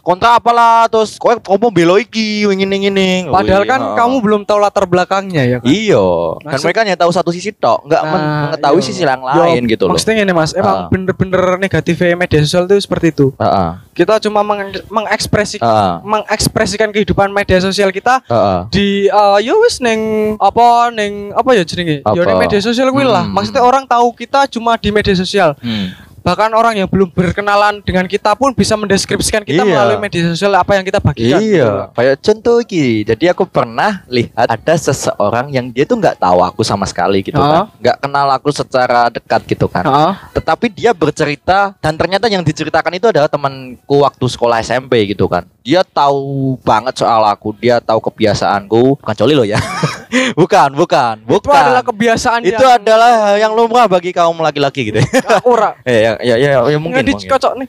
kontra 0.04 0.36
apalah 0.36 0.92
terus 0.92 1.16
kowe 1.16 1.40
kowe 1.40 1.72
belo 1.72 1.96
iki 1.96 2.44
ngene 2.44 2.76
ngene 2.84 3.10
padahal 3.32 3.64
kan 3.64 3.80
oh. 3.80 4.10
Belum 4.20 4.42
tahu 4.44 4.58
latar 4.58 4.84
belakangnya 4.84 5.44
ya 5.44 5.58
kan 5.58 5.68
Iya, 5.68 6.06
dan 6.38 6.50
Maksud- 6.50 6.64
mereka 6.64 6.80
hanya 6.82 6.96
tahu 6.96 7.10
satu 7.10 7.30
sisi 7.30 7.52
tok, 7.52 7.84
nggak 7.84 8.02
Nah, 8.02 8.12
mengetahui 8.46 8.78
iya. 8.78 8.86
sisi 8.86 9.02
yang 9.02 9.22
Yo, 9.22 9.42
lain 9.42 9.62
gitu 9.66 9.84
loh. 9.84 9.92
maksudnya 9.92 10.16
ini 10.20 10.32
mas 10.32 10.52
emang 10.52 10.76
Ah. 10.76 10.88
bener-bener 10.88 11.40
negatif 11.58 11.96
media 12.00 12.40
sosial 12.42 12.64
itu 12.66 12.80
seperti 12.80 13.12
itu 13.12 13.32
Heeh, 13.36 13.70
kita 13.94 14.20
cuma 14.20 14.42
meng- 14.42 14.86
mengekspresi 14.86 15.58
heeh, 15.58 15.94
mengekspresikan 16.02 16.90
kehidupan 16.90 17.30
media 17.30 17.58
sosial 17.58 17.90
kita 17.90 18.22
heeh. 18.24 18.60
di 18.70 18.88
uh, 19.08 19.38
ya 19.38 19.54
wis 19.58 19.80
neng 19.80 20.00
apa 20.38 20.66
neng 20.90 21.32
apa 21.32 21.50
ya 21.52 21.64
jenenge 21.64 22.00
ya 22.00 22.12
Apa? 22.14 22.26
neng 22.26 22.40
media 22.40 22.60
sosial 22.60 22.90
kuwi 22.90 23.04
lah 23.04 23.22
Hmm. 23.22 23.34
maksudnya 23.34 23.62
orang 23.62 23.84
tahu 23.84 24.12
kita 24.14 24.46
cuma 24.48 24.76
di 24.76 24.90
media 24.90 25.14
sosial 25.14 25.56
Hmm. 25.58 25.92
Bahkan 26.22 26.52
orang 26.52 26.76
yang 26.76 26.88
belum 26.88 27.10
berkenalan 27.10 27.82
dengan 27.82 28.06
kita 28.06 28.34
pun 28.34 28.52
bisa 28.52 28.74
mendeskripsikan 28.74 29.42
kita 29.42 29.62
Iya. 29.62 29.72
melalui 29.72 29.98
media 30.00 30.30
sosial 30.30 30.54
apa 30.54 30.76
yang 30.76 30.84
kita 30.84 31.00
bagikan 31.00 31.40
gitu. 31.40 31.56
Iya, 31.58 31.90
kayak 31.92 32.16
contoh 32.20 32.56
iki. 32.60 33.04
Jadi 33.04 33.26
aku 33.28 33.44
pernah 33.44 34.04
lihat 34.06 34.48
ada 34.48 34.74
seseorang 34.74 35.50
yang 35.50 35.68
dia 35.68 35.84
tuh 35.84 35.96
nggak 35.96 36.18
tahu 36.18 36.40
aku 36.40 36.62
sama 36.62 36.84
sekali 36.84 37.22
gitu 37.22 37.36
Ah. 37.36 37.48
kan, 37.48 37.64
nggak 37.80 37.98
kenal 38.00 38.28
aku 38.30 38.50
secara 38.50 39.08
dekat 39.08 39.42
gitu 39.46 39.66
kan. 39.66 39.84
Heeh. 39.84 40.14
Tetapi 40.34 40.66
dia 40.70 40.92
bercerita 40.92 41.74
dan 41.78 41.94
ternyata 41.94 42.26
yang 42.26 42.42
diceritakan 42.42 42.94
itu 42.94 43.08
adalah 43.08 43.28
temanku 43.28 44.02
waktu 44.02 44.26
sekolah 44.26 44.60
SMP 44.60 45.10
gitu 45.10 45.26
kan. 45.26 45.44
Dia 45.62 45.84
tahu 45.84 46.56
banget 46.62 46.98
soal 46.98 47.22
aku, 47.26 47.52
dia 47.54 47.78
tahu 47.78 48.00
kebiasaanku. 48.02 49.00
Bukan 49.00 49.16
coli 49.16 49.34
loh 49.36 49.46
ya. 49.46 49.60
bukan, 50.36 50.70
bukan, 50.82 51.16
bukan. 51.26 51.42
itu 51.46 51.50
adalah 51.54 51.84
kebiasaan 51.86 52.42
itu 52.46 52.58
yang 52.58 52.82
adalah 52.82 53.12
yang 53.38 53.52
lumrah 53.54 53.86
bagi 53.86 54.12
kaum 54.12 54.38
laki-laki 54.42 54.94
gitu. 54.94 55.00
ora 55.46 55.78
Eh, 55.90 56.06
ya, 56.06 56.12
ya, 56.22 56.36
ya, 56.36 56.50
ya, 56.66 56.78
mungkin. 56.78 57.02
nggak 57.06 57.08
dikocok 57.26 57.54
nih 57.62 57.68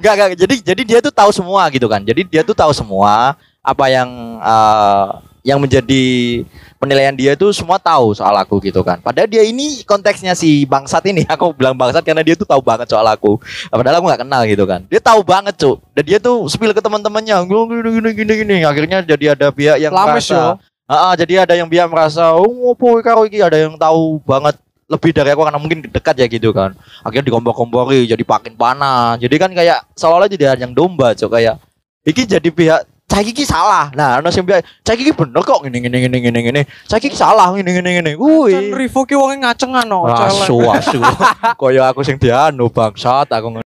Enggak, 0.00 0.12
enggak. 0.16 0.28
Jadi 0.40 0.54
jadi 0.64 0.82
dia 0.82 0.98
tuh 1.04 1.12
tahu 1.12 1.30
semua 1.30 1.68
gitu 1.68 1.86
kan. 1.86 2.00
Jadi 2.00 2.24
dia 2.26 2.42
tuh 2.42 2.56
tahu 2.56 2.72
semua 2.72 3.36
apa 3.60 3.84
yang 3.90 4.08
eh, 4.40 5.06
yang 5.46 5.62
menjadi 5.62 6.42
penilaian 6.82 7.14
dia 7.14 7.38
itu 7.38 7.46
semua 7.54 7.78
tahu 7.78 8.18
soal 8.18 8.34
aku 8.34 8.58
gitu 8.66 8.82
kan. 8.82 8.98
Padahal 8.98 9.30
dia 9.30 9.46
ini 9.46 9.86
konteksnya 9.86 10.34
si 10.34 10.66
bangsat 10.66 11.06
ini. 11.06 11.22
Aku 11.30 11.54
bilang 11.54 11.78
bangsat 11.78 12.02
karena 12.02 12.26
dia 12.26 12.34
tuh 12.34 12.42
tahu 12.42 12.58
banget 12.58 12.90
soal 12.90 13.06
aku. 13.06 13.38
Padahal 13.70 14.02
aku 14.02 14.06
nggak 14.10 14.22
kenal 14.26 14.42
gitu 14.42 14.66
kan. 14.66 14.82
Dia 14.90 14.98
tahu 14.98 15.22
banget, 15.22 15.54
Cuk. 15.54 15.78
Dan 15.94 16.02
dia 16.02 16.18
tuh 16.18 16.50
spill 16.50 16.74
ke 16.74 16.82
teman-temannya. 16.82 17.46
Gini 17.46 17.90
gini 17.94 18.10
gini 18.18 18.32
gini. 18.42 18.56
Akhirnya 18.66 19.06
jadi 19.06 19.38
ada 19.38 19.54
pihak 19.54 19.78
yang 19.78 19.94
Lames 19.94 20.26
merasa. 20.26 20.58
Ah, 20.86 21.18
jadi 21.18 21.42
ada 21.42 21.54
yang 21.58 21.66
pihak 21.66 21.90
merasa, 21.90 22.30
oh, 22.38 22.70
apa 22.70 22.86
karo 23.02 23.26
iki 23.26 23.42
ada 23.42 23.58
yang 23.58 23.74
tahu 23.74 24.22
banget 24.22 24.54
lebih 24.86 25.10
dari 25.10 25.34
aku 25.34 25.42
karena 25.42 25.58
mungkin 25.58 25.82
dekat 25.82 26.14
ya 26.14 26.30
gitu 26.30 26.54
kan. 26.54 26.78
Akhirnya 27.02 27.26
dikompor-kompori 27.26 28.06
jadi 28.06 28.22
pakin 28.22 28.54
panas. 28.54 29.18
Jadi 29.18 29.34
kan 29.34 29.50
kayak 29.50 29.82
seolah-olah 29.98 30.30
jadi 30.30 30.54
yang 30.54 30.70
domba, 30.70 31.10
cok 31.10 31.26
kayak 31.26 31.58
iki 32.06 32.22
jadi 32.22 32.50
pihak 32.50 32.82
Cah 33.06 33.22
iki 33.22 33.46
salah. 33.46 33.86
Nah, 33.94 34.18
ono 34.18 34.34
sing 34.34 34.42
bilang, 34.42 34.66
"Cah 34.82 34.98
iki 34.98 35.14
bener 35.14 35.38
kok 35.46 35.62
ngene 35.62 35.78
ngene 35.78 36.10
ngene 36.10 36.18
ngene 36.26 36.40
ngene." 36.42 36.62
Cah 36.90 36.98
iki 36.98 37.14
salah 37.14 37.54
ngene 37.54 37.70
ngene 37.78 37.90
ngene. 38.02 38.12
Can 38.18 38.26
Wih. 38.26 38.74
Rivo 38.74 39.06
ki 39.06 39.14
wonge 39.14 39.38
ngacengan 39.46 39.86
no 39.86 40.10
Asu 40.10 40.58
asu. 40.66 40.98
Kaya 41.62 41.86
aku 41.94 42.02
sing 42.02 42.18
dianu 42.18 42.66
bangsat 42.66 43.30
aku 43.30 43.62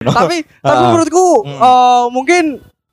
tapi 0.00 0.36
tapi 0.64 0.82
menurutku 0.90 1.28
Hmm. 1.44 1.60
eh, 1.60 2.04
mungkin 2.08 2.44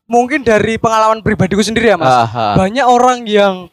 mungkin 0.08 0.42
dari 0.42 0.80
pengalaman 0.80 1.20
pribadiku 1.20 1.60
sendiri 1.60 1.92
ya 1.92 1.98
mas 2.00 2.08
Aha. 2.26 2.56
banyak 2.56 2.84
orang 2.84 3.28
yang 3.28 3.68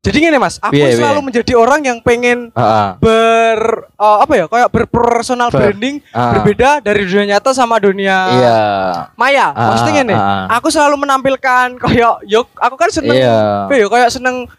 jadi 0.00 0.16
gini 0.18 0.36
mas 0.36 0.56
aku 0.58 0.74
Piye, 0.74 0.96
selalu 0.96 1.14
piye? 1.14 1.26
menjadi 1.30 1.52
orang 1.54 1.80
yang 1.84 1.98
pengen 2.00 2.50
Heeh. 2.50 2.88
ber 2.98 3.58
eh, 3.86 4.18
apa 4.18 4.32
ya 4.34 4.44
kayak 4.46 4.68
berpersonal 4.68 5.48
Ber- 5.48 5.70
branding 5.70 6.02
Ah. 6.10 6.34
berbeda 6.34 6.80
dari 6.80 7.04
dunia 7.04 7.26
nyata 7.30 7.52
sama 7.52 7.78
dunia 7.78 8.16
Iya. 8.32 8.58
maya 9.14 9.46
Ah, 9.52 9.70
maksudnya 9.70 9.94
gini 9.96 10.16
ah. 10.16 10.50
aku 10.50 10.68
selalu 10.68 10.98
menampilkan 10.98 11.78
kayak 11.78 12.26
yuk 12.26 12.50
aku 12.56 12.74
kan 12.74 12.90
seneng 12.90 13.14
Iya. 13.14 13.68
apa 13.68 13.72
ya 13.72 13.86
kayak 13.86 14.10
seneng 14.10 14.50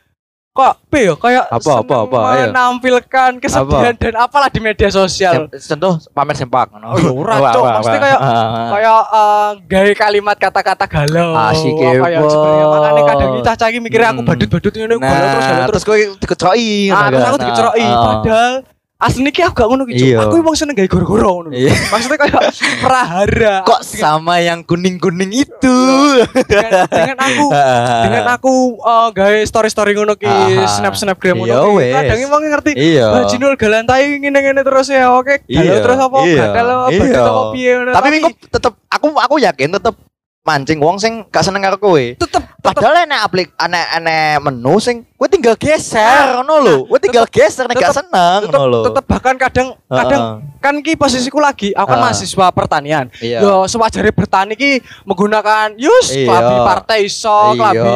kok 0.52 0.68
apa 0.68 0.98
ya? 1.00 1.14
Kayak 1.16 1.44
Apa, 1.48 1.72
apa, 1.80 1.96
apa, 2.04 2.20
menampilkan 2.44 3.32
kesedihan 3.40 3.96
dan 3.96 4.14
apalah 4.20 4.52
di 4.52 4.60
media 4.60 4.92
sosial. 4.92 5.48
Contoh 5.48 5.96
pamer 6.12 6.36
sempak. 6.36 6.76
Oh, 6.76 7.24
ora, 7.24 7.40
Cok. 7.50 7.64
Maksudnya 7.80 8.02
kayak- 8.02 8.22
Ah, 8.22 8.68
kayak 8.70 8.92
eh, 8.92 9.50
gaya 9.66 9.94
kalimat 9.96 10.36
kata-kata 10.36 10.86
galau. 10.86 11.32
Asik, 11.34 11.72
apa 11.72 12.08
ya 12.08 12.20
makanya 12.68 13.02
kadang 13.08 13.32
kita 13.40 13.52
cagi 13.58 13.78
mikirnya 13.80 14.10
aku 14.12 14.22
Hmm. 14.22 14.30
badut-badut 14.30 14.74
ini 14.76 14.86
galau 14.92 15.00
terus 15.00 15.46
galau 15.46 15.62
Nah, 15.62 15.68
terus 15.72 15.84
kowe 15.84 16.00
dikecoki 16.20 16.72
ah, 16.90 17.08
terus 17.08 17.24
aku 17.24 17.32
Nah, 17.32 17.42
dikeceroki 17.42 17.86
ah. 17.86 18.04
padahal 18.04 18.54
asli 19.02 19.26
iki 19.26 19.42
aku 19.42 19.54
gak 19.56 19.66
ngono 19.66 19.84
ki. 19.84 19.94
Iya. 19.98 20.18
aku 20.22 20.38
emang 20.38 20.54
seneng 20.54 20.74
gawe 20.74 20.86
goro-goro 20.86 21.30
ngono 21.36 21.50
Iya. 21.50 21.74
maksudnya 21.90 22.18
kayak 22.18 22.54
prahara 22.78 23.56
Kok 23.64 23.82
sama 23.82 24.38
yang 24.38 24.62
kuning-kuning 24.62 25.34
itu? 25.34 25.78
dengan, 26.46 26.86
dengan 26.86 27.18
aku 27.18 27.46
dengan 28.06 28.26
aku 28.30 28.54
eh, 28.78 29.08
gawe 29.12 29.38
story-story 29.42 29.92
ngono 29.92 30.14
ki 30.14 30.30
Ah. 30.30 30.70
snap-snap 30.70 31.18
gram 31.18 31.34
ngono 31.36 31.50
Iya, 31.50 31.58
ki 31.82 31.94
kadang 31.98 32.20
emang 32.24 32.42
ngerti 32.46 32.72
Iya. 32.74 33.06
Bajinul 33.12 33.54
galantai 33.56 34.18
ngene-ngene 34.18 34.62
terus 34.62 34.88
ya 34.88 35.10
oke 35.12 35.42
galau 35.44 35.82
terus 35.82 35.98
apa 36.00 36.18
gagal 36.22 36.68
apa 36.70 37.50
Tapi 37.92 38.08
minggu 38.12 38.30
tetep 38.48 38.74
aku 38.86 39.08
aku 39.12 39.36
yakin 39.40 39.70
tetep 39.72 39.96
mancing 40.42 40.82
wong 40.82 40.98
sing 40.98 41.22
gak 41.30 41.46
seneng 41.46 41.62
karo 41.62 41.78
kowe. 41.78 42.02
tetep 42.18 42.42
Padahal 42.62 43.06
enek 43.06 43.20
aplik 43.22 43.48
enek 43.58 43.86
enek 43.96 44.38
menu 44.42 44.78
sing 44.78 45.06
kowe 45.14 45.26
tinggal 45.26 45.54
geser 45.54 46.34
ngono 46.34 46.56
lho. 46.58 46.76
Kowe 46.86 46.98
tinggal 46.98 47.26
geser 47.26 47.70
nek 47.70 47.78
gak 47.78 47.94
seneng 47.94 48.50
ngono 48.50 48.66
lho. 48.66 48.82
tetep 48.90 49.06
bahkan 49.06 49.38
kadang 49.38 49.68
kadang 49.86 50.22
kan 50.58 50.76
ki 50.78 50.94
posisiku 50.94 51.38
lagi 51.38 51.74
aku 51.74 51.86
kan 51.86 51.98
Ah. 51.98 52.02
mahasiswa 52.04 52.46
pertanian 52.50 53.06
Iya. 53.18 53.42
yo 53.42 53.66
sewajarnya 53.66 54.14
bertani 54.14 54.54
ki 54.54 54.72
menggunakan 55.06 55.78
yus 55.78 56.10
Iya. 56.10 56.26
klambi 56.26 56.56
partai 56.64 57.00
iso 57.06 57.30
Iya. 57.54 57.58
klambi 57.58 57.90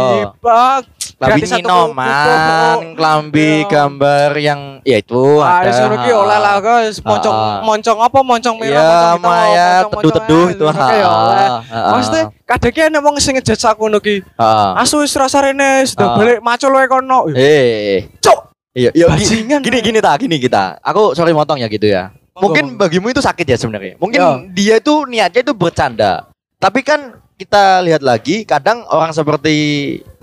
uh, 0.44 0.78
Klambi 1.16 1.48
nyinoman, 1.48 2.76
kuku. 2.76 2.96
klambi 2.96 3.50
Iya. 3.56 3.68
gambar 3.68 4.30
yang 4.36 4.62
ya 4.84 4.98
itu 5.00 5.24
Ah, 5.40 5.64
ada. 5.64 5.72
ngono 5.72 5.96
ki 5.98 6.12
oleh 6.12 6.38
lah 6.38 6.56
guys 6.60 6.96
moncong 7.00 7.32
Ah. 7.32 7.60
moncong 7.62 8.00
apa 8.00 8.20
moncong 8.20 8.56
merah 8.58 8.70
Iya, 8.70 8.84
moncong 8.84 9.16
hitam 9.16 9.24
Maya 9.24 9.70
moncong- 9.80 9.92
teduh-teduh 9.96 10.46
moncong- 10.46 10.52
itu. 10.52 10.66
ya 10.94 11.08
oleh 11.08 11.48
Ah, 11.48 11.60
ah, 11.72 11.90
maksudnya 11.90 12.24
kadang 12.44 12.72
ki 12.72 12.82
ana 12.84 13.00
wong 13.00 13.16
sing 13.18 13.34
ngejudge 13.34 13.64
aku 13.64 13.82
ngono 13.82 14.00
ki 14.00 14.16
ah. 14.36 14.76
asu 14.78 15.00
wis 15.00 15.16
rasa 15.16 15.40
rene 15.42 15.70
sudah 15.86 16.06
Ah. 16.06 16.16
balik 16.16 16.40
macul 16.40 16.72
wae 16.74 16.86
kono 16.86 17.20
Eh, 17.32 18.12
cok 18.18 18.40
iya, 18.72 18.92
iya, 18.92 19.08
gi- 19.08 19.24
Bajingan. 19.24 19.60
gini 19.62 19.80
gini 19.82 20.00
tak, 20.00 20.20
gini 20.20 20.36
kita. 20.38 20.78
Aku 20.82 21.12
sorry 21.12 21.32
motong 21.32 21.58
ya 21.58 21.68
gitu 21.68 21.88
ya. 21.88 22.12
Mungkin 22.36 22.76
bagimu 22.76 23.08
itu 23.08 23.20
sakit 23.20 23.46
ya 23.46 23.56
sebenarnya. 23.56 23.96
Mungkin 23.96 24.20
Ya. 24.20 24.30
dia 24.52 24.76
itu 24.76 25.08
niatnya 25.08 25.40
itu 25.42 25.56
bercanda. 25.56 26.28
Tapi 26.56 26.84
kan 26.84 27.16
kita 27.36 27.84
lihat 27.84 28.00
lagi 28.00 28.48
kadang 28.48 28.88
orang 28.88 29.12
seperti 29.12 29.56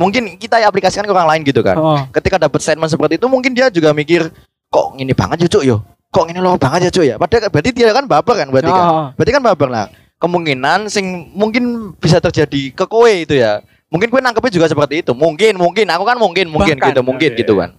mungkin 0.01 0.41
kita 0.41 0.65
aplikasikan 0.65 1.05
ke 1.05 1.13
orang 1.13 1.29
lain 1.29 1.43
gitu 1.45 1.61
kan. 1.61 1.77
Heeh. 1.77 2.01
Ketika 2.17 2.41
dapat 2.41 2.61
statement 2.65 2.89
seperti 2.89 3.21
itu 3.21 3.27
mungkin 3.29 3.53
dia 3.53 3.69
juga 3.69 3.93
mikir 3.93 4.33
kok 4.73 4.97
ini 4.97 5.13
banget 5.13 5.45
ya 5.45 5.49
cuk 5.53 5.65
yo. 5.69 5.85
Kok 6.13 6.29
ini 6.33 6.41
loh 6.41 6.57
banget 6.57 6.89
ya 6.89 6.91
cuk 6.93 7.05
ya. 7.05 7.15
Padahal 7.21 7.53
berarti 7.53 7.71
dia 7.73 7.93
kan 7.93 8.05
baper 8.09 8.35
kan 8.41 8.49
berarti 8.49 8.71
kan. 8.73 8.85
Heeh. 8.89 9.07
Berarti 9.17 9.33
kan 9.33 9.43
baper 9.45 9.69
lah. 9.69 9.87
Kemungkinan 10.17 10.89
sing 10.89 11.35
mungkin 11.37 11.93
bisa 11.99 12.23
terjadi 12.23 12.73
ke 12.73 12.85
kowe 12.89 13.09
itu 13.11 13.37
ya. 13.37 13.61
Mungkin 13.93 14.09
kowe 14.09 14.25
nangkepnya 14.25 14.53
juga 14.57 14.67
seperti 14.73 15.05
itu. 15.05 15.13
Mungkin, 15.13 15.61
mungkin. 15.61 15.85
Aku 15.93 16.09
kan 16.09 16.17
mungkin, 16.17 16.49
mungkin 16.49 16.81
Bahkan. 16.81 16.89
gitu, 16.97 17.01
mungkin 17.05 17.31
Iya, 17.37 17.41
gitu 17.45 17.53
iya. 17.59 17.61
kan. 17.61 17.71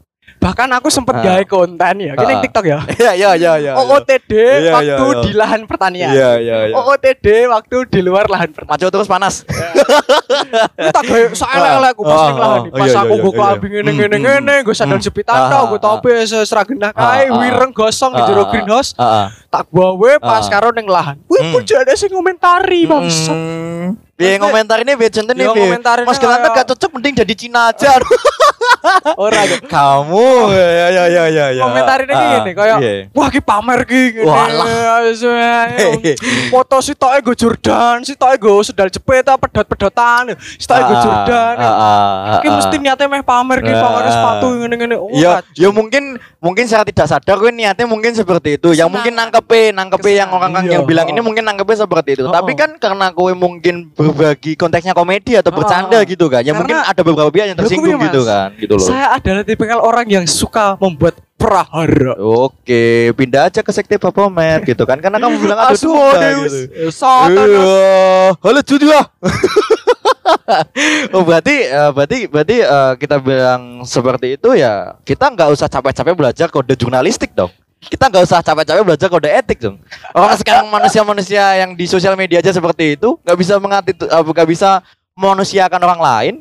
Bahkan 0.43 0.67
aku 0.69 0.87
Ah. 0.87 0.93
sempet 0.93 1.15
gawe 1.17 1.43
konten 1.45 1.95
ya 1.97 2.13
gini 2.13 2.33
Ah. 2.33 2.41
TikTok 2.41 2.65
ya 2.65 2.79
Iya, 2.99 3.11
iya, 3.13 3.31
iya, 3.33 3.53
iya. 3.57 3.71
OOTD 3.73 4.31
Iya, 4.59 4.71
waktu 4.73 4.85
iya, 4.85 4.99
iya. 4.99 5.21
di 5.21 5.31
lahan 5.33 5.61
pertanian 5.63 6.11
Iya, 6.11 6.31
iya, 6.37 6.57
iya. 6.67 6.75
OOTD 6.75 7.27
waktu 7.47 7.75
di 7.87 7.99
luar 8.01 8.27
lahan 8.27 8.51
pertanian 8.51 8.75
Maco 8.75 8.87
terus 8.89 9.07
panas. 9.07 9.35
kita 10.75 10.99
gawe 10.99 11.21
saelek 11.31 11.91
aku 11.93 12.01
pas 12.03 12.13
Ah, 12.13 12.25
ning 12.25 12.37
lahan 12.37 12.59
ah, 12.61 12.71
pas 12.73 12.85
iya, 12.85 12.99
aku 12.99 13.13
iya, 13.13 13.23
gue 13.23 13.31
iya. 13.31 13.41
kambing 13.41 13.71
ngene 13.71 13.83
Hmm, 13.85 13.97
ngene 13.97 14.15
hmm, 14.15 14.25
ngene 14.25 14.55
gue 14.61 14.75
sandal 14.75 14.97
hmm. 14.97 15.05
jepit 15.05 15.25
Ah, 15.25 15.35
anda 15.39 15.55
ah, 15.55 15.63
gue 15.65 15.79
tope 15.79 16.11
seragenah 16.43 16.91
Ah, 16.91 16.99
kae 17.15 17.23
ah. 17.23 17.37
wireng 17.37 17.71
gosong 17.71 18.11
di 18.11 18.19
Ah, 18.19 18.27
jero 18.27 18.43
ah, 18.43 18.49
greenhouse 18.49 18.91
tak 19.45 19.65
gawe 19.69 20.11
pas 20.19 20.43
Ah. 20.43 20.51
karo 20.51 20.69
ning 20.69 20.85
lahan 20.85 21.15
wih 21.25 21.39
Hmm. 21.39 21.53
kok 21.53 21.63
jane 21.65 21.93
sing 21.93 22.11
ngomentari 22.11 22.83
bangsat 22.83 23.31
Hmm. 23.31 23.95
Biar 24.13 24.37
Maksudnya- 24.37 24.45
komentar 24.45 24.77
ini 24.79 24.93
biar 24.93 25.09
contoh 25.11 25.33
nih. 25.33 25.43
Ya, 25.43 26.05
Mas 26.05 26.21
Gelanda 26.21 26.45
kayak- 26.45 26.55
gak 26.55 26.67
cocok 26.69 26.89
mending 26.93 27.15
jadi 27.17 27.33
Cina 27.33 27.73
aja. 27.73 27.97
ora 29.15 29.41
gitu 29.45 29.65
Kamu 29.73 30.27
ya 30.49 30.67
ya 30.69 30.87
ya 30.89 31.03
ya 31.07 31.23
ya. 31.27 31.45
ya. 31.51 31.63
komentarinnya 31.63 32.13
Ah, 32.13 32.23
gini 32.37 32.51
kayak 32.53 32.77
iya. 32.79 32.93
wah 33.09 33.27
ki 33.27 33.39
pamer 33.39 33.79
ki 33.83 34.01
ngene 34.13 34.27
Walah. 34.27 34.65
Ayo, 35.03 35.11
foto 36.49 36.77
si 36.79 36.93
toke 36.93 37.19
go 37.21 37.33
Jordan 37.33 38.01
si 38.01 38.13
toke 38.13 38.37
go 38.37 38.59
sendal 38.59 38.87
jepit 38.87 39.23
apa 39.23 39.39
pedot-pedotan 39.39 40.35
si 40.37 40.65
toke 40.65 40.83
go 40.83 40.93
Ah, 40.93 41.01
Jordan 41.01 41.55
ah, 41.57 41.65
ah, 41.65 42.39
ki 42.39 42.47
ah, 42.47 42.53
mesti 42.55 42.75
ah. 42.75 42.81
niatnya 42.81 43.07
meh 43.07 43.21
pamer 43.21 43.57
ki 43.59 43.71
Ah. 43.71 43.81
pamer 43.81 44.03
sepatu 44.09 44.47
ngene-ngene 44.57 44.95
oh 44.95 45.09
Ya, 45.13 45.39
ya 45.53 45.69
mungkin 45.69 46.17
mungkin 46.39 46.65
secara 46.65 46.83
tidak 46.83 47.07
sadar 47.07 47.37
gue 47.37 47.49
niatnya 47.49 47.85
mungkin 47.85 48.11
seperti 48.11 48.57
itu. 48.57 48.73
Yang 48.73 48.89
mungkin 48.89 49.13
nangkepe, 49.13 49.71
nangkepe 49.71 50.11
yang 50.11 50.27
Kesenangan. 50.27 50.51
orang 50.51 50.65
Iya. 50.65 50.73
yang 50.73 50.83
bilang 50.83 51.07
ini 51.07 51.19
mungkin 51.19 51.43
nangkepe 51.43 51.73
seperti 51.73 52.09
itu. 52.13 52.23
Oh. 52.25 52.33
Tapi 52.33 52.51
kan 52.51 52.75
karena 52.75 53.07
gue 53.09 53.31
mungkin 53.33 53.75
berbagi 53.89 54.53
konteksnya 54.53 54.91
komedi 54.91 55.35
atau 55.35 55.49
Oh. 55.49 55.55
bercanda 55.55 56.01
gitu 56.03 56.27
kan. 56.27 56.41
Ya 56.41 56.51
mungkin 56.51 56.75
ada 56.75 56.99
beberapa 56.99 57.29
pihak 57.29 57.45
yang 57.45 57.55
Ya, 57.55 57.61
tersinggung 57.61 57.95
gue, 57.95 58.07
gitu 58.07 58.21
kan, 58.23 58.51
gitu 58.57 58.72
loh. 58.75 58.87
Saya 58.87 59.15
adalah 59.15 59.43
tipikal 59.45 59.79
orang 59.81 60.07
yang 60.09 60.25
suka 60.25 60.75
membuat 60.81 61.19
prahara. 61.43 62.15
Oke, 62.23 63.11
pindah 63.19 63.51
aja 63.51 63.59
ke 63.59 63.71
sekte 63.75 63.99
Bapomet 63.99 64.63
gitu 64.63 64.87
kan. 64.87 64.97
Karena 65.03 65.19
kamu 65.19 65.35
bilang 65.43 65.59
ada 65.59 65.75
domba 65.75 66.47
gitu. 66.47 66.59
Satan. 66.87 67.47
Iya, 67.47 68.39
halo 68.39 68.61
Judia. 68.63 69.01
oh 71.15 71.23
berarti 71.27 71.55
eh, 71.67 71.91
berarti 71.91 72.17
berarti 72.31 72.57
eh, 72.63 72.93
kita 72.95 73.19
bilang 73.19 73.83
seperti 73.83 74.39
itu 74.39 74.55
ya 74.55 74.95
kita 75.03 75.27
nggak 75.35 75.51
usah 75.51 75.67
capek-capek 75.67 76.15
belajar 76.15 76.47
kode 76.47 76.73
jurnalistik 76.79 77.35
dong. 77.35 77.51
Kita 77.83 78.07
nggak 78.07 78.23
usah 78.23 78.39
capek-capek 78.39 78.83
belajar 78.87 79.07
kode 79.11 79.27
etik 79.27 79.59
dong. 79.59 79.83
Orang 80.15 80.39
sekarang 80.39 80.71
manusia-manusia 80.71 81.59
yang 81.59 81.75
di 81.75 81.83
sosial 81.83 82.15
media 82.15 82.39
aja 82.39 82.55
seperti 82.55 82.95
itu 82.95 83.19
nggak 83.19 83.37
bisa 83.37 83.59
mengerti 83.59 83.91
nggak 84.07 84.47
bisa 84.47 84.79
manusiakan 85.19 85.81
orang 85.83 86.01
lain. 86.01 86.35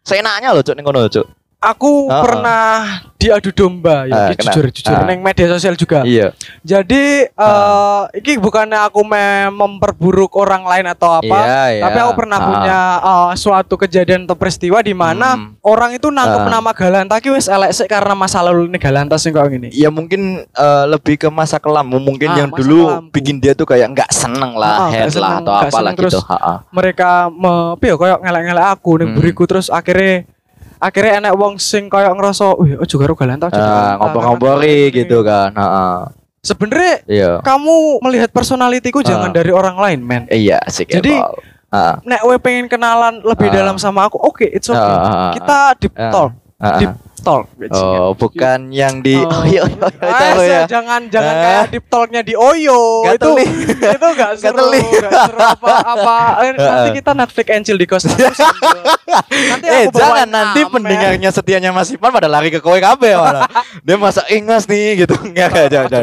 Seenaknya 0.00 0.56
loh 0.56 0.64
cuk 0.64 0.72
ning 0.72 0.86
kono 0.88 1.04
cuk. 1.04 1.26
Aku 1.58 2.06
Oh, 2.06 2.14
oh. 2.14 2.22
pernah 2.22 3.02
diadu 3.18 3.50
domba 3.50 4.06
ya, 4.06 4.30
kena. 4.30 4.46
jujur 4.46 4.70
jujur 4.70 4.94
Ah. 4.94 5.02
neng 5.02 5.18
media 5.18 5.50
sosial 5.50 5.74
juga. 5.74 6.06
Iya. 6.06 6.30
Jadi 6.62 7.26
eh 7.26 8.02
iki 8.14 8.38
bukannya 8.38 8.78
aku 8.78 9.02
me 9.02 9.50
memperburuk 9.50 10.38
orang 10.38 10.62
lain 10.62 10.86
atau 10.86 11.18
apa, 11.18 11.26
Iya, 11.26 11.62
iya. 11.68 11.82
tapi 11.82 11.98
aku 11.98 12.12
pernah 12.14 12.38
Ah. 12.38 12.46
punya 12.46 12.78
eh, 13.00 13.30
suatu 13.34 13.74
kejadian 13.74 14.22
atau 14.22 14.38
peristiwa 14.38 14.78
di 14.80 14.94
mana 14.94 15.34
Hmm. 15.34 15.58
orang 15.60 15.98
itu 15.98 16.06
nangkep 16.06 16.42
Ah. 16.42 16.50
nama 16.52 16.70
Galanta 16.70 17.18
ki 17.18 17.34
wis 17.34 17.50
elek 17.50 17.74
sik 17.74 17.90
karena 17.90 18.14
masa 18.14 18.38
lalu 18.38 18.70
ini 18.70 18.78
Galanta 18.78 19.18
sing 19.18 19.34
kok 19.34 19.42
ngene. 19.44 19.74
Ya 19.74 19.90
mungkin 19.90 20.46
eh, 20.46 20.84
lebih 20.86 21.18
ke 21.18 21.26
masa 21.26 21.58
kelammu 21.58 21.98
mungkin 21.98 22.30
Ah, 22.32 22.38
yang 22.38 22.54
dulu 22.54 22.86
kelamku. 22.86 23.10
bikin 23.10 23.42
dia 23.42 23.58
tuh 23.58 23.66
kayak 23.66 23.98
nggak 23.98 24.14
seneng 24.14 24.54
lah, 24.54 24.86
Ah, 24.86 24.88
head 24.94 25.10
nggak 25.10 25.18
lah 25.18 25.30
seneng, 25.34 25.42
atau 25.42 25.52
apalah 25.56 25.70
seneng, 25.74 25.94
gitu. 25.98 26.02
terus- 26.06 26.22
Ha, 26.22 26.36
ha. 26.38 26.54
mereka 26.70 27.26
me 27.26 27.50
piye 27.74 27.98
koyo 27.98 28.14
ngelek-ngelek 28.16 28.66
aku 28.70 28.90
ning 28.94 29.10
Hmm. 29.10 29.16
buriku 29.18 29.42
terus 29.42 29.66
akhirnya 29.68 30.22
akhirnya 30.78 31.12
enek 31.20 31.34
wong 31.34 31.54
sing 31.56 31.86
koyo 31.86 32.10
ngerasa 32.10 32.54
wih 32.56 32.78
ojo 32.78 32.94
karo 32.96 33.12
Galanta 33.12 33.46
ojo 33.46 33.54
Ah, 33.54 33.62
Galanta." 33.62 33.94
ngompor-ngompori 33.98 34.78
Karena- 34.88 34.96
gitu 34.96 35.18
kan. 35.20 35.50
Ha. 35.52 35.66
Sebenarnya 36.38 36.94
Iya. 37.04 37.32
kamu 37.42 37.98
melihat 38.00 38.30
personalitiku 38.30 39.02
jangan 39.02 39.30
Ah. 39.30 39.36
dari 39.36 39.50
orang 39.50 39.76
lain, 39.76 40.00
men. 40.00 40.22
Iya, 40.28 40.62
sih 40.66 40.86
Jadi- 40.86 41.18
Ha, 41.68 42.00
Nek 42.00 42.24
we 42.24 42.40
pengen 42.40 42.64
kenalan 42.64 43.20
lebih 43.20 43.52
Ah. 43.52 43.60
dalam 43.60 43.76
sama 43.76 44.08
aku, 44.08 44.16
oke, 44.16 44.40
it's 44.40 44.64
okay. 44.66 44.80
Ah, 44.80 45.04
ah, 45.04 45.12
ah, 45.28 45.32
Kita 45.36 45.58
deep 45.76 45.92
talk, 45.92 46.32
ha. 46.56 46.80
deep 46.80 46.96
talk. 47.18 47.46
Oh, 47.70 48.12
bukan 48.12 48.68
yang 48.68 48.98
di 48.98 49.14
Oh. 49.14 49.28
Oh, 49.28 49.44
iya, 49.46 49.62
iya, 49.62 49.86
iya, 49.88 49.88
Ah, 50.00 50.20
tahu 50.28 50.42
ya. 50.42 50.60
jangan 50.64 51.00
jangan 51.06 51.30
Ah. 51.30 51.40
kayak 51.40 51.64
deep 51.68 51.84
talknya 51.86 52.20
di 52.20 52.34
Oyo 52.34 53.02
Nggak 53.02 53.14
itu 53.18 53.28
teli. 53.28 53.44
itu 53.68 54.06
enggak 54.08 54.30
seru, 54.34 54.66
nggak 54.68 55.12
seru 55.24 55.38
apa 55.38 55.68
apa 55.84 56.16
Eh, 56.40 56.50
nanti 56.58 56.90
kita 56.94 57.10
Netflix 57.12 57.46
and 57.48 57.62
chill 57.62 57.76
di 57.76 57.84
kos 57.84 58.04
nanti 58.04 59.66
Eh 59.66 59.84
jangan 59.90 60.26
nanti 60.26 60.60
pendengarnya 60.64 61.30
setianya 61.30 61.70
Mas 61.70 61.88
Ipan 61.88 62.10
pada 62.10 62.26
lari 62.26 62.48
ke 62.48 62.58
kowe 62.58 62.76
kabeh 62.76 63.14
malah. 63.14 63.46
Dia 63.80 63.96
masa 63.96 64.22
ingas 64.28 64.66
nih 64.66 65.04
gitu. 65.04 65.14
Enggak 65.20 65.50
enggak 65.50 65.66
jangan. 65.68 66.02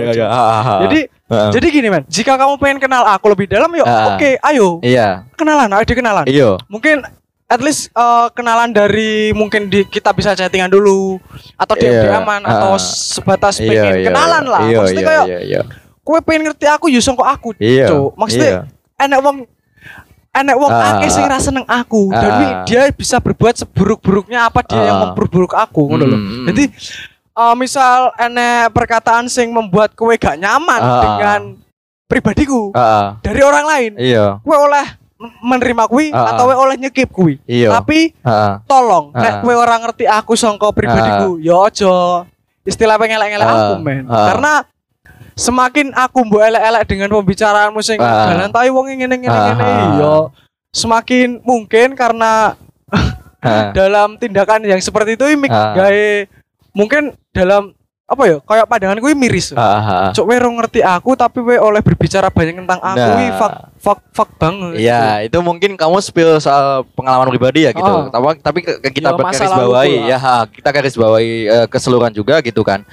Jadi 0.86 1.00
Ha, 1.26 1.34
ha. 1.34 1.50
jadi 1.50 1.68
gini, 1.68 1.90
men. 1.90 2.06
Jika 2.06 2.38
kamu 2.38 2.54
pengen 2.56 2.78
kenal 2.80 3.02
aku 3.04 3.34
lebih 3.34 3.50
dalam, 3.50 3.74
yuk 3.74 3.82
Ah. 3.82 4.14
oke, 4.14 4.38
ayo 4.38 4.78
iya. 4.80 5.26
kenalan, 5.34 5.74
ayo 5.74 5.82
dikenalan. 5.82 6.30
Iya. 6.30 6.62
Mungkin 6.70 7.02
at 7.46 7.62
least 7.62 7.94
eh, 7.94 8.28
kenalan 8.34 8.74
dari 8.74 9.30
mungkin 9.32 9.70
di 9.70 9.86
kita 9.86 10.10
bisa 10.12 10.34
chattingan 10.34 10.70
dulu 10.70 11.22
atau 11.56 11.74
di 11.78 11.86
Iya, 11.86 12.18
aman 12.18 12.42
ah. 12.42 12.52
atau 12.58 12.72
sebatas 12.82 13.62
Iya, 13.62 13.70
pengen 13.70 13.94
iya, 14.02 14.08
kenalan 14.10 14.44
iya. 14.44 14.52
lah. 14.52 14.62
Iya, 14.66 14.78
Maksudnya 14.82 15.02
iya, 15.02 15.10
kayak 15.10 15.26
iya, 15.30 15.40
iya. 15.46 15.62
kowe 16.02 16.20
pengen 16.26 16.42
ngerti 16.50 16.66
aku 16.66 16.86
yo 16.90 17.00
kok 17.02 17.30
aku. 17.30 17.50
Cuk. 17.58 18.10
Maksudnya 18.18 18.50
iya. 18.50 18.60
enek 19.06 19.20
wong 19.22 19.38
enek 20.36 20.56
wong 20.60 20.72
Ah. 20.74 21.00
akeh 21.00 21.10
sing 21.14 21.26
ra 21.30 21.40
seneng 21.40 21.66
aku 21.70 22.12
dan 22.12 22.32
Ah. 22.34 22.66
dia 22.68 22.90
bisa 22.92 23.22
berbuat 23.22 23.56
seburuk-buruknya 23.62 24.50
apa 24.50 24.66
dia 24.66 24.82
yang 24.82 24.98
Ah. 24.98 25.02
memperburuk 25.10 25.54
aku 25.54 25.82
ngono. 25.86 26.06
Hmm. 26.12 26.46
Jadi 26.50 26.74
eh, 27.36 27.56
misal 27.56 28.10
enek 28.18 28.74
perkataan 28.74 29.30
sing 29.30 29.54
membuat 29.54 29.94
kowe 29.94 30.12
gak 30.18 30.42
nyaman 30.42 30.82
Ah. 30.82 31.00
dengan 31.04 31.40
pribadiku 32.10 32.70
ha. 32.74 33.18
dari 33.22 33.42
orang 33.42 33.66
lain, 33.66 33.92
Iya. 33.98 34.38
kowe 34.42 34.58
oleh 34.70 35.05
menerima 35.40 35.84
kuwi 35.86 36.10
Ah, 36.10 36.34
atau 36.34 36.48
we 36.48 36.56
oleh 36.56 36.76
nyekip 36.78 37.12
kuwi. 37.12 37.38
Iya. 37.46 37.76
Tapi 37.76 38.16
Heeh. 38.16 38.54
tolong 38.66 39.12
Ah. 39.12 39.22
nek 39.22 39.34
kowe 39.42 39.54
ora 39.54 39.76
ngerti 39.78 40.06
aku 40.06 40.34
sangka 40.34 40.72
pribadiku, 40.72 41.38
ya 41.38 41.60
aja 41.62 42.24
istilah 42.64 42.96
pengelek-elek 42.96 43.44
Ah. 43.44 43.56
aku 43.70 43.74
men. 43.84 44.08
Ah. 44.08 44.32
Karena 44.32 44.54
semakin 45.36 45.92
aku 45.92 46.24
mbok 46.24 46.42
elek-elek 46.42 46.84
dengan 46.88 47.10
pembicaraanmu 47.12 47.84
sing 47.84 48.00
Ah. 48.00 48.32
dalan 48.32 48.50
tai 48.50 48.72
wong 48.72 48.88
ngene 48.88 49.16
ngene 49.20 49.28
Ah. 49.30 49.46
ngene 49.52 49.68
ya 50.00 50.14
semakin 50.72 51.44
mungkin 51.44 51.92
karena 51.94 52.56
Heeh. 53.44 53.68
dalam 53.78 54.16
tindakan 54.16 54.64
yang 54.64 54.80
seperti 54.80 55.20
itu 55.20 55.28
mik 55.36 55.52
Ah. 55.52 55.76
gawe 55.76 56.08
mungkin 56.72 57.12
dalam 57.36 57.75
apa 58.06 58.22
ya 58.30 58.38
kayak 58.38 58.66
pandangan 58.70 59.02
gue 59.02 59.12
miris. 59.18 59.50
Heeh. 59.50 60.14
Cok 60.14 60.26
we 60.30 60.38
ngerti 60.38 60.80
aku 60.86 61.18
tapi 61.18 61.42
we 61.42 61.58
oleh 61.58 61.82
berbicara 61.82 62.30
banyak 62.30 62.54
tentang 62.62 62.78
aku 62.78 63.02
Nah. 63.02 63.18
wi 63.18 63.28
fuck 63.34 63.54
fuck 63.82 64.00
fuck 64.14 64.30
banget. 64.38 64.78
Iya, 64.78 65.26
itu 65.26 65.38
mungkin 65.42 65.74
kamu 65.74 65.98
spill 66.06 66.38
soal 66.38 66.86
pengalaman 66.94 67.34
pribadi 67.34 67.66
ya 67.66 67.74
gitu. 67.74 67.82
Oh. 67.82 68.06
Tapi 68.14 68.46
tapi 68.46 68.60
kita 68.94 69.10
Ya, 69.10 69.18
masa 69.18 69.42
garis 69.42 69.50
laluku 69.50 69.62
bawahi 69.74 69.96
ya, 70.06 70.18
ha, 70.22 70.46
kita 70.46 70.70
garis 70.70 70.94
bawahi 70.94 71.34
eh, 71.50 71.66
keseluruhan 71.66 72.14
juga 72.14 72.46
gitu 72.46 72.62
kan. 72.62 72.86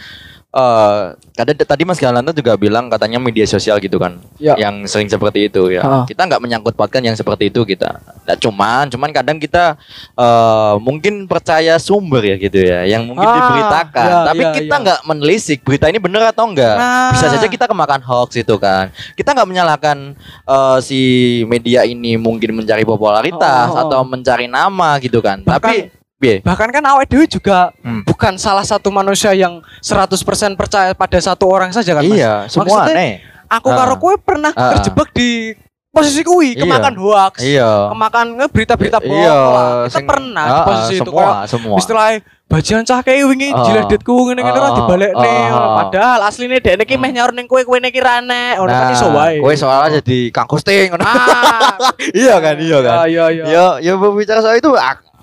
Eh, 0.53 1.03
kada 1.33 1.57
tadi 1.57 1.89
Mas 1.89 1.97
Galanta 1.97 2.29
juga 2.29 2.53
bilang 2.61 2.93
katanya 2.93 3.17
media 3.17 3.49
sosial 3.49 3.81
gitu 3.81 3.97
kan, 3.97 4.21
Ya. 4.37 4.53
yang 4.61 4.85
sering 4.85 5.09
seperti 5.09 5.49
itu 5.49 5.73
ya. 5.73 5.81
Ha. 5.81 6.05
Kita 6.05 6.29
nggak 6.29 6.45
menyangkut 6.45 6.77
pautkan 6.77 7.01
yang 7.01 7.17
seperti 7.17 7.49
itu 7.49 7.65
kita. 7.65 8.05
Nah, 8.29 8.37
cuman, 8.37 8.85
cuman 8.93 9.17
kadang 9.17 9.41
kita 9.41 9.81
eh, 10.13 10.75
mungkin 10.77 11.25
percaya 11.25 11.81
sumber 11.81 12.21
ya 12.29 12.37
gitu 12.37 12.61
ya, 12.61 12.85
yang 12.85 13.09
mungkin 13.09 13.25
Ah, 13.25 13.33
diberitakan. 13.33 14.05
ya, 14.05 14.17
Tapi 14.29 14.43
ya, 14.45 14.53
kita 14.53 14.75
ya. 14.77 14.83
nggak 14.85 15.01
menelisik 15.03 15.59
berita 15.65 15.89
ini 15.89 15.97
benar 15.97 16.29
atau 16.29 16.45
enggak. 16.45 16.77
Nah. 16.77 17.17
Bisa 17.17 17.33
saja 17.33 17.49
kita 17.49 17.65
kemakan 17.65 18.05
hoax 18.05 18.37
itu 18.37 18.55
kan. 18.61 18.93
Kita 19.17 19.33
nggak 19.33 19.49
menyalahkan 19.49 20.13
eh, 20.45 20.79
si 20.85 21.01
media 21.49 21.89
ini 21.89 22.21
mungkin 22.21 22.53
mencari 22.53 22.85
popularitas 22.85 23.73
Oh, 23.73 23.73
oh, 23.73 23.81
oh. 23.81 23.83
atau 23.89 24.01
mencari 24.05 24.53
nama 24.53 25.01
gitu 25.01 25.25
kan. 25.25 25.41
Bahkan- 25.41 25.57
Tapi 25.65 26.02
piye? 26.23 26.37
Bahkan 26.41 26.69
kan 26.71 26.85
awet 26.87 27.11
dewe 27.11 27.27
juga 27.27 27.75
Hmm. 27.79 28.01
bukan 28.03 28.39
salah 28.39 28.63
satu 28.63 28.89
manusia 28.89 29.35
yang 29.35 29.59
100% 29.83 30.15
percaya 30.55 30.95
pada 30.95 31.19
satu 31.19 31.45
orang 31.45 31.69
saja 31.69 31.93
kan 31.93 32.03
Mas? 32.03 32.15
Iya, 32.15 32.33
semua 32.47 32.87
Maksudnya, 32.87 32.95
aneh. 32.95 33.13
Aku 33.51 33.69
Ah. 33.69 33.77
karo 33.77 33.95
kowe 33.97 34.15
pernah 34.17 34.49
Ah. 34.51 34.73
terjebak 34.73 35.11
di 35.11 35.53
posisi 35.89 36.23
kuwi, 36.23 36.57
Iya. 36.57 36.65
kemakan 36.65 36.95
hoax, 36.97 37.35
Iya. 37.39 37.91
kemakan 37.91 38.27
berita-berita 38.49 38.97
bohong 38.97 39.13
Iya. 39.19 39.37
Kita 39.85 39.93
sing- 39.93 40.09
pernah 40.09 40.41
Ah, 40.41 40.49
di 40.49 40.55
ah, 40.55 40.65
posisi 40.65 40.95
itu 40.95 41.05
semua, 41.05 41.21
kayak 41.21 41.49
semua. 41.51 41.77
istilahnya 41.77 42.19
bajian 42.49 42.81
cah 42.83 43.01
kayak 43.01 43.25
wingi 43.27 43.49
Ah. 43.49 43.61
jiledetku 43.63 44.13
ngene-ngene 44.25 44.57
ora 44.57 44.69
Ah, 44.69 44.75
dibalekne 44.75 45.33
ah, 45.43 45.53
ah. 45.53 45.73
padahal 45.79 46.21
asline 46.25 46.57
dekne 46.59 46.85
ki 46.85 46.97
meh 46.97 47.11
nyaur 47.11 47.33
ning 47.33 47.45
kowe 47.45 47.61
kowe 47.61 47.77
iki 47.77 47.97
ra 47.99 48.21
nek 48.21 48.57
ngono 48.57 48.71
kan 48.71 48.85
Nah, 48.87 48.93
iso 48.95 49.07
wae. 49.11 49.37
kowe 49.39 49.53
soalnya 49.53 50.01
jadi 50.01 50.19
kang 50.31 50.45
ghosting. 50.47 50.89
ngono. 50.89 51.05
Ah, 51.05 51.77
iya 52.11 52.35
kan, 52.45 52.57
iya 52.57 52.79
kan. 52.81 52.97
Iya 53.05 53.25
iya. 53.31 53.45
Ya, 53.45 53.65
ya 53.83 53.93
berbicara 53.95 54.41
soal 54.41 54.57
itu 54.57 54.73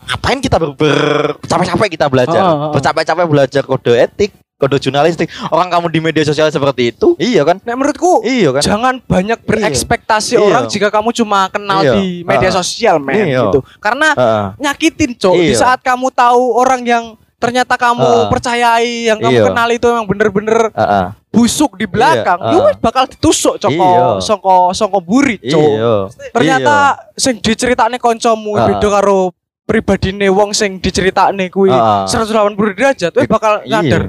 ngapain 0.10 0.40
kita 0.42 0.58
ber, 0.58 0.74
ber- 0.74 1.38
kita 1.90 2.06
belajar, 2.10 2.42
Ah, 2.42 2.50
ah, 2.50 2.58
ah. 2.66 2.72
bercapek-capek 2.74 3.26
belajar 3.30 3.62
kode 3.62 3.94
etik, 3.94 4.34
kode 4.58 4.82
jurnalistik. 4.82 5.30
Orang 5.54 5.70
kamu 5.70 5.86
di 5.88 6.00
media 6.02 6.26
sosial 6.26 6.50
seperti 6.50 6.92
itu, 6.92 7.14
iya 7.16 7.46
kan? 7.46 7.62
Nek 7.62 7.76
menurutku 7.78 8.26
Iya 8.26 8.58
kan? 8.58 8.62
jangan 8.66 8.94
banyak 9.06 9.40
berekspektasi 9.46 10.36
Iya. 10.36 10.42
orang 10.42 10.64
jika 10.66 10.90
kamu 10.90 11.14
cuma 11.14 11.46
kenal 11.48 11.86
Iya. 11.86 11.94
di 11.96 12.26
media 12.26 12.50
Ah. 12.50 12.56
sosial 12.58 12.98
men 12.98 13.30
Iya. 13.30 13.48
gitu. 13.48 13.62
Karena 13.78 14.18
Heeh. 14.18 14.46
nyakitin 14.60 15.14
cok 15.14 15.36
di 15.38 15.54
Iya. 15.54 15.62
saat 15.62 15.80
kamu 15.80 16.10
tahu 16.10 16.58
orang 16.58 16.82
yang 16.84 17.06
ternyata 17.40 17.80
kamu 17.80 18.04
Ah. 18.04 18.28
percayai 18.28 19.08
yang 19.08 19.16
kamu 19.16 19.32
Iya. 19.32 19.46
kenal 19.48 19.68
itu 19.72 19.86
memang 19.88 20.06
bener-bener 20.06 20.58
Heeh. 20.76 21.06
busuk 21.32 21.78
di 21.78 21.88
belakang 21.88 22.36
Iya, 22.36 22.60
wis 22.68 22.78
bakal 22.82 23.08
ditusuk 23.08 23.56
coko 23.56 23.72
Iya. 23.72 24.20
songko 24.20 24.74
songko 24.76 25.00
buri 25.00 25.40
cok 25.40 25.56
Iya. 25.72 25.94
ternyata 26.36 26.76
sing 27.16 27.40
diceritakne 27.40 27.96
kancamu 27.96 28.58
Ah. 28.58 28.68
beda 28.68 28.90
karo 28.92 29.32
pribadine 29.70 30.26
wong 30.34 30.50
sing 30.50 30.82
diceritakne 30.82 31.54
kuwi 31.54 31.70
Ah. 31.70 32.10
180 32.10 32.74
derajat 32.74 33.14
wis 33.14 33.30
bakal 33.30 33.62
Iya. 33.62 33.86
nyadar 33.86 34.04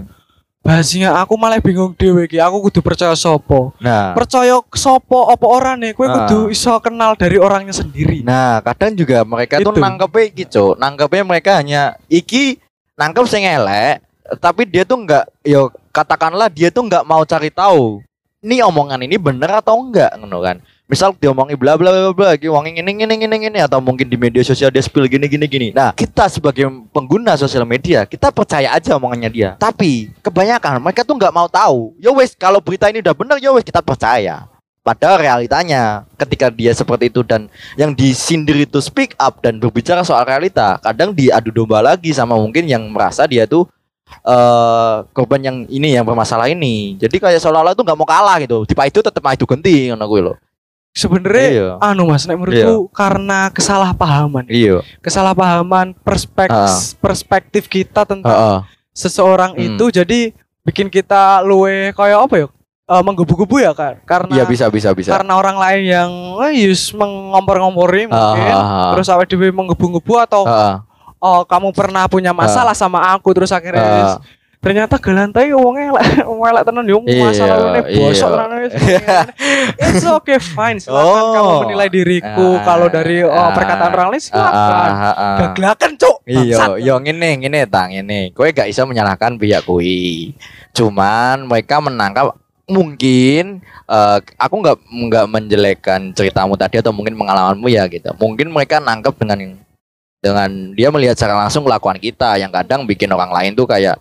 Bahasnya 0.60 1.16
aku 1.16 1.40
malah 1.40 1.56
bingung 1.56 1.96
dhewe 1.96 2.28
iki 2.28 2.36
aku 2.36 2.68
kudu 2.68 2.84
percaya 2.84 3.16
sopo 3.16 3.72
Nah, 3.80 4.12
percaya 4.12 4.60
sopo 4.76 5.28
apa 5.28 5.44
ora 5.44 5.72
nih 5.72 5.96
kowe 5.96 6.04
Ah. 6.04 6.24
kudu 6.24 6.52
iso 6.52 6.76
kenal 6.80 7.16
dari 7.16 7.36
orangnya 7.36 7.72
sendiri 7.72 8.20
nah 8.20 8.60
kadang 8.60 8.92
juga 8.92 9.24
mereka 9.24 9.56
tuh 9.56 9.72
Itu. 9.72 9.80
nangkepnya 9.80 10.24
gitu, 10.32 10.64
nangkepnya 10.76 11.24
mereka 11.24 11.50
hanya 11.56 11.96
iki 12.08 12.60
nangkep 12.92 13.24
sing 13.24 13.40
elek, 13.40 14.04
tapi 14.36 14.68
dia 14.68 14.84
tuh 14.84 15.00
nggak, 15.00 15.24
yo 15.42 15.72
katakanlah 15.88 16.52
dia 16.52 16.68
tuh 16.68 16.84
nggak 16.84 17.08
mau 17.08 17.24
cari 17.24 17.48
tahu, 17.48 18.04
ini 18.44 18.60
omongan 18.60 19.00
ini 19.00 19.16
bener 19.16 19.48
atau 19.56 19.80
enggak, 19.80 20.12
ngono 20.20 20.44
kan? 20.44 20.60
Misal 20.90 21.14
diomongi 21.14 21.54
bla 21.54 21.78
bla 21.78 21.94
bla 21.94 22.10
bla, 22.10 22.34
lagi 22.34 22.50
wongin 22.50 22.82
ini 22.82 23.06
ini 23.06 23.14
ini 23.14 23.36
ini 23.46 23.58
atau 23.62 23.78
mungkin 23.78 24.10
di 24.10 24.18
media 24.18 24.42
sosial 24.42 24.74
dia 24.74 24.82
spill 24.82 25.06
gini 25.06 25.30
gini 25.30 25.46
gini. 25.46 25.68
Nah, 25.70 25.94
kita 25.94 26.26
sebagai 26.26 26.66
pengguna 26.90 27.38
sosial 27.38 27.62
media, 27.62 28.02
kita 28.02 28.34
percaya 28.34 28.74
aja 28.74 28.98
omongannya 28.98 29.30
dia. 29.30 29.50
Tapi 29.54 30.10
kebanyakan 30.18 30.82
mereka 30.82 31.06
tuh 31.06 31.14
nggak 31.14 31.30
mau 31.30 31.46
tahu. 31.46 31.94
Yo 32.02 32.10
wes, 32.18 32.34
kalau 32.34 32.58
berita 32.58 32.90
ini 32.90 32.98
udah 33.06 33.14
bener, 33.14 33.38
yo 33.38 33.54
wes 33.54 33.62
kita 33.62 33.78
percaya. 33.78 34.50
Padahal 34.82 35.22
realitanya 35.22 36.02
ketika 36.18 36.50
dia 36.50 36.74
seperti 36.74 37.06
itu 37.06 37.22
dan 37.22 37.46
yang 37.78 37.94
disindir 37.94 38.58
itu 38.58 38.82
speak 38.82 39.14
up 39.22 39.38
dan 39.46 39.62
berbicara 39.62 40.02
soal 40.02 40.26
realita, 40.26 40.82
kadang 40.82 41.14
diadu 41.14 41.54
domba 41.54 41.78
lagi 41.78 42.10
sama 42.10 42.34
mungkin 42.34 42.66
yang 42.66 42.82
merasa 42.90 43.30
dia 43.30 43.46
tuh 43.46 43.70
eh 44.26 44.96
korban 45.14 45.38
yang 45.38 45.56
ini 45.70 45.94
yang 45.94 46.02
bermasalah 46.02 46.50
ini. 46.50 46.98
Jadi 46.98 47.22
kayak 47.22 47.38
seolah-olah 47.38 47.78
tuh 47.78 47.86
nggak 47.86 47.94
mau 47.94 48.10
kalah 48.10 48.42
gitu. 48.42 48.66
Tipe 48.66 48.82
itu 48.82 48.98
tetap 48.98 49.22
itu 49.30 49.46
ganti 49.46 49.94
ngono 49.94 50.02
kuwi 50.10 50.22
lho. 50.26 50.34
Sebenarnya 50.92 51.48
Iya. 51.48 51.68
anu 51.80 52.06
mas 52.06 52.26
nek 52.26 52.34
menurutku 52.34 52.90
karena 52.90 53.48
kesalahpahaman 53.50 54.46
Iya. 54.46 54.82
kesalahpahaman 55.00 55.94
perspek 55.96 56.50
Ah. 56.50 56.66
perspektif 56.98 57.66
kita 57.66 58.02
tentang 58.02 58.26
Heeh. 58.28 58.58
seseorang 58.90 59.54
Hmm. 59.54 59.62
itu 59.70 59.84
jadi 59.92 60.34
bikin 60.60 60.90
kita 60.90 61.40
luwe 61.42 61.90
kayak 61.92 62.20
apa 62.20 62.36
ya 62.36 62.48
Eh, 62.90 63.02
menggebu-gebu 63.06 63.62
ya 63.62 63.70
kan 63.70 64.02
karena 64.02 64.34
Iya 64.34 64.44
bisa 64.44 64.66
bisa 64.66 64.90
bisa. 64.90 65.14
karena 65.14 65.38
orang 65.38 65.54
lain 65.54 65.82
yang 65.86 66.10
eh, 66.42 66.66
yus 66.66 66.90
mengompor-ngompori 66.90 68.10
mungkin 68.10 68.50
Ah, 68.50 68.58
ah, 68.58 68.66
ah. 68.66 68.90
terus 68.90 69.06
awake 69.06 69.30
dhewe 69.30 69.54
menggebu-gebu 69.54 70.18
atau 70.18 70.42
Heeh. 70.42 70.74
oh 71.22 71.46
kamu 71.46 71.70
pernah 71.70 72.10
punya 72.10 72.34
masalah 72.34 72.74
sama 72.74 73.14
aku 73.14 73.30
terus 73.30 73.54
akhirnya 73.54 73.78
Ah. 73.78 74.18
Ternyata 74.60 75.00
galantai 75.00 75.56
wong 75.56 75.72
elek 75.72 76.04
wong 76.28 76.44
elek 76.44 76.62
tenan 76.68 76.84
yo 76.84 77.00
Iya, 77.08 77.32
masalah 77.32 77.56
ini 77.80 77.80
bosok 77.96 78.28
iya. 78.28 78.36
tenan 78.36 78.60
it's 79.80 80.04
okay 80.04 80.36
fine 80.36 80.76
silakan 80.76 81.08
Oh. 81.16 81.32
kamu 81.32 81.52
menilai 81.64 81.88
diriku 81.88 82.48
Ah, 82.60 82.64
kalau 82.68 82.86
dari 82.92 83.24
oh, 83.24 83.32
ah, 83.32 83.56
perkataan 83.56 83.92
orang 83.96 84.08
lain 84.12 84.20
Ah, 84.20 84.28
silakan 84.28 84.90
ah, 84.92 85.04
ah. 85.16 85.36
gaglakan 85.40 85.90
cuk 85.96 86.16
Iya, 86.28 86.76
yo 86.78 86.94
ngene 87.00 87.42
ngene 87.42 87.66
tang 87.66 87.90
ngene. 87.90 88.30
Kowe 88.30 88.46
gak 88.54 88.70
bisa 88.70 88.86
menyalahkan 88.86 89.34
pihak 89.34 89.66
kui. 89.66 90.30
Cuman 90.70 91.42
mereka 91.50 91.82
menangkap 91.82 92.38
mungkin 92.70 93.58
eh, 93.90 94.18
aku 94.38 94.54
nggak 94.62 94.76
nggak 94.86 95.26
menjelekkan 95.26 96.14
ceritamu 96.14 96.54
tadi 96.54 96.78
atau 96.78 96.94
mungkin 96.94 97.18
pengalamanmu 97.18 97.66
ya 97.66 97.90
gitu. 97.90 98.14
Mungkin 98.14 98.54
mereka 98.54 98.78
nangkep 98.78 99.14
dengan 99.18 99.58
dengan 100.20 100.50
dia 100.76 100.92
melihat 100.92 101.16
secara 101.18 101.34
langsung 101.34 101.66
kelakuan 101.66 101.98
kita 101.98 102.36
yang 102.38 102.52
kadang 102.52 102.84
bikin 102.86 103.10
orang 103.10 103.32
lain 103.32 103.56
tuh 103.56 103.64
kayak 103.66 103.98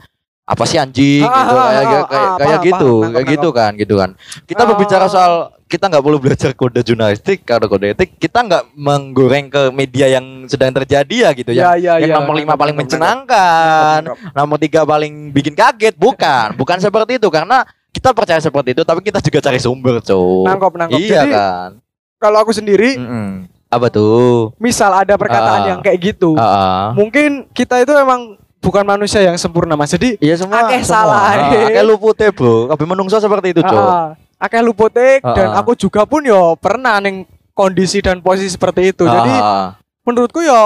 apa 0.50 0.64
sih 0.66 0.76
anjing 0.76 1.22
Ah, 1.22 1.30
gitu 1.30 1.54
ah, 1.54 1.62
kayak 1.62 1.78
ah, 1.78 1.86
kayak, 1.86 2.06
ah, 2.10 2.36
kayak 2.40 2.60
gitu 2.66 2.92
kayak 3.06 3.28
gitu 3.30 3.50
kan 3.52 3.72
gitu 3.78 3.96
kan 3.96 4.10
kita 4.44 4.62
berbicara 4.66 5.06
soal 5.06 5.34
kita 5.64 5.86
nggak 5.86 6.02
perlu 6.02 6.18
belajar 6.18 6.50
kode 6.52 6.82
jurnalistik 6.82 7.46
karena 7.46 7.70
kode 7.70 7.94
etik 7.94 8.18
kita 8.18 8.42
nggak 8.42 8.74
menggoreng 8.74 9.46
ke 9.48 9.70
media 9.70 10.10
yang 10.10 10.50
sedang 10.50 10.74
terjadi 10.74 11.16
ya 11.22 11.30
gitu 11.32 11.54
ya 11.54 11.78
ya 11.78 11.94
ya 11.94 11.94
yang 12.02 12.10
ya 12.10 12.16
nomor 12.18 12.34
lima 12.34 12.58
paling 12.58 12.74
nangkep. 12.74 14.34
nomor 14.34 14.58
tiga 14.58 14.82
paling 14.82 15.30
bikin 15.30 15.54
kaget, 15.54 15.94
bukan, 15.94 16.58
bukan 16.58 16.78
seperti 16.80 17.22
itu 17.22 17.30
karena 17.30 17.62
kita 17.90 18.10
percaya 18.10 18.38
seperti 18.40 18.72
itu, 18.72 18.82
tapi 18.82 19.02
kita 19.02 19.18
juga 19.20 19.42
cari 19.44 19.60
sumber, 19.60 19.98
cowok. 20.00 20.46
nangkep 20.48 20.72
nangkep 20.76 21.00
Iya 21.00 21.10
jadi 21.20 21.30
kan. 21.30 21.70
kalau 22.18 22.38
aku 22.42 22.50
sendiri 22.50 22.98
Mm-mm. 22.98 23.30
Apa 23.70 23.86
tuh? 23.88 24.50
misal 24.58 24.90
ada 24.96 25.14
perkataan 25.14 25.62
Ah. 25.62 25.68
yang 25.68 25.80
kayak 25.80 26.00
gitu 26.04 26.34
Ah, 26.34 26.42
ah. 26.42 26.86
mungkin 26.92 27.46
kita 27.54 27.78
itu 27.78 27.94
emang 27.94 28.39
bukan 28.60 28.84
manusia 28.84 29.20
yang 29.20 29.36
sempurna 29.36 29.74
mas 29.74 29.90
jadi 29.90 30.20
Iya 30.20 30.36
semua. 30.38 30.64
Akeh 30.64 30.84
salah, 30.84 31.22
Ah, 31.26 31.34
eh. 31.50 31.66
Akeh 31.72 31.84
lupute, 31.84 32.28
Bro. 32.30 32.70
Kabeh 32.70 32.86
menungso 32.86 33.18
seperti 33.18 33.52
itu, 33.52 33.62
Cok. 33.62 33.76
Ah, 33.82 34.14
akeh 34.38 34.60
lupotek 34.60 35.20
Ah, 35.20 35.34
dan 35.34 35.48
ah. 35.52 35.60
aku 35.60 35.74
juga 35.74 36.04
pun 36.04 36.22
yo 36.22 36.56
pernah 36.56 37.00
neng 37.00 37.24
kondisi 37.52 38.00
dan 38.00 38.20
posisi 38.20 38.52
seperti 38.52 38.92
itu. 38.92 39.04
Jadi 39.04 39.34
Ah, 39.34 39.44
ah. 39.44 39.68
menurutku 40.04 40.40
yo 40.40 40.60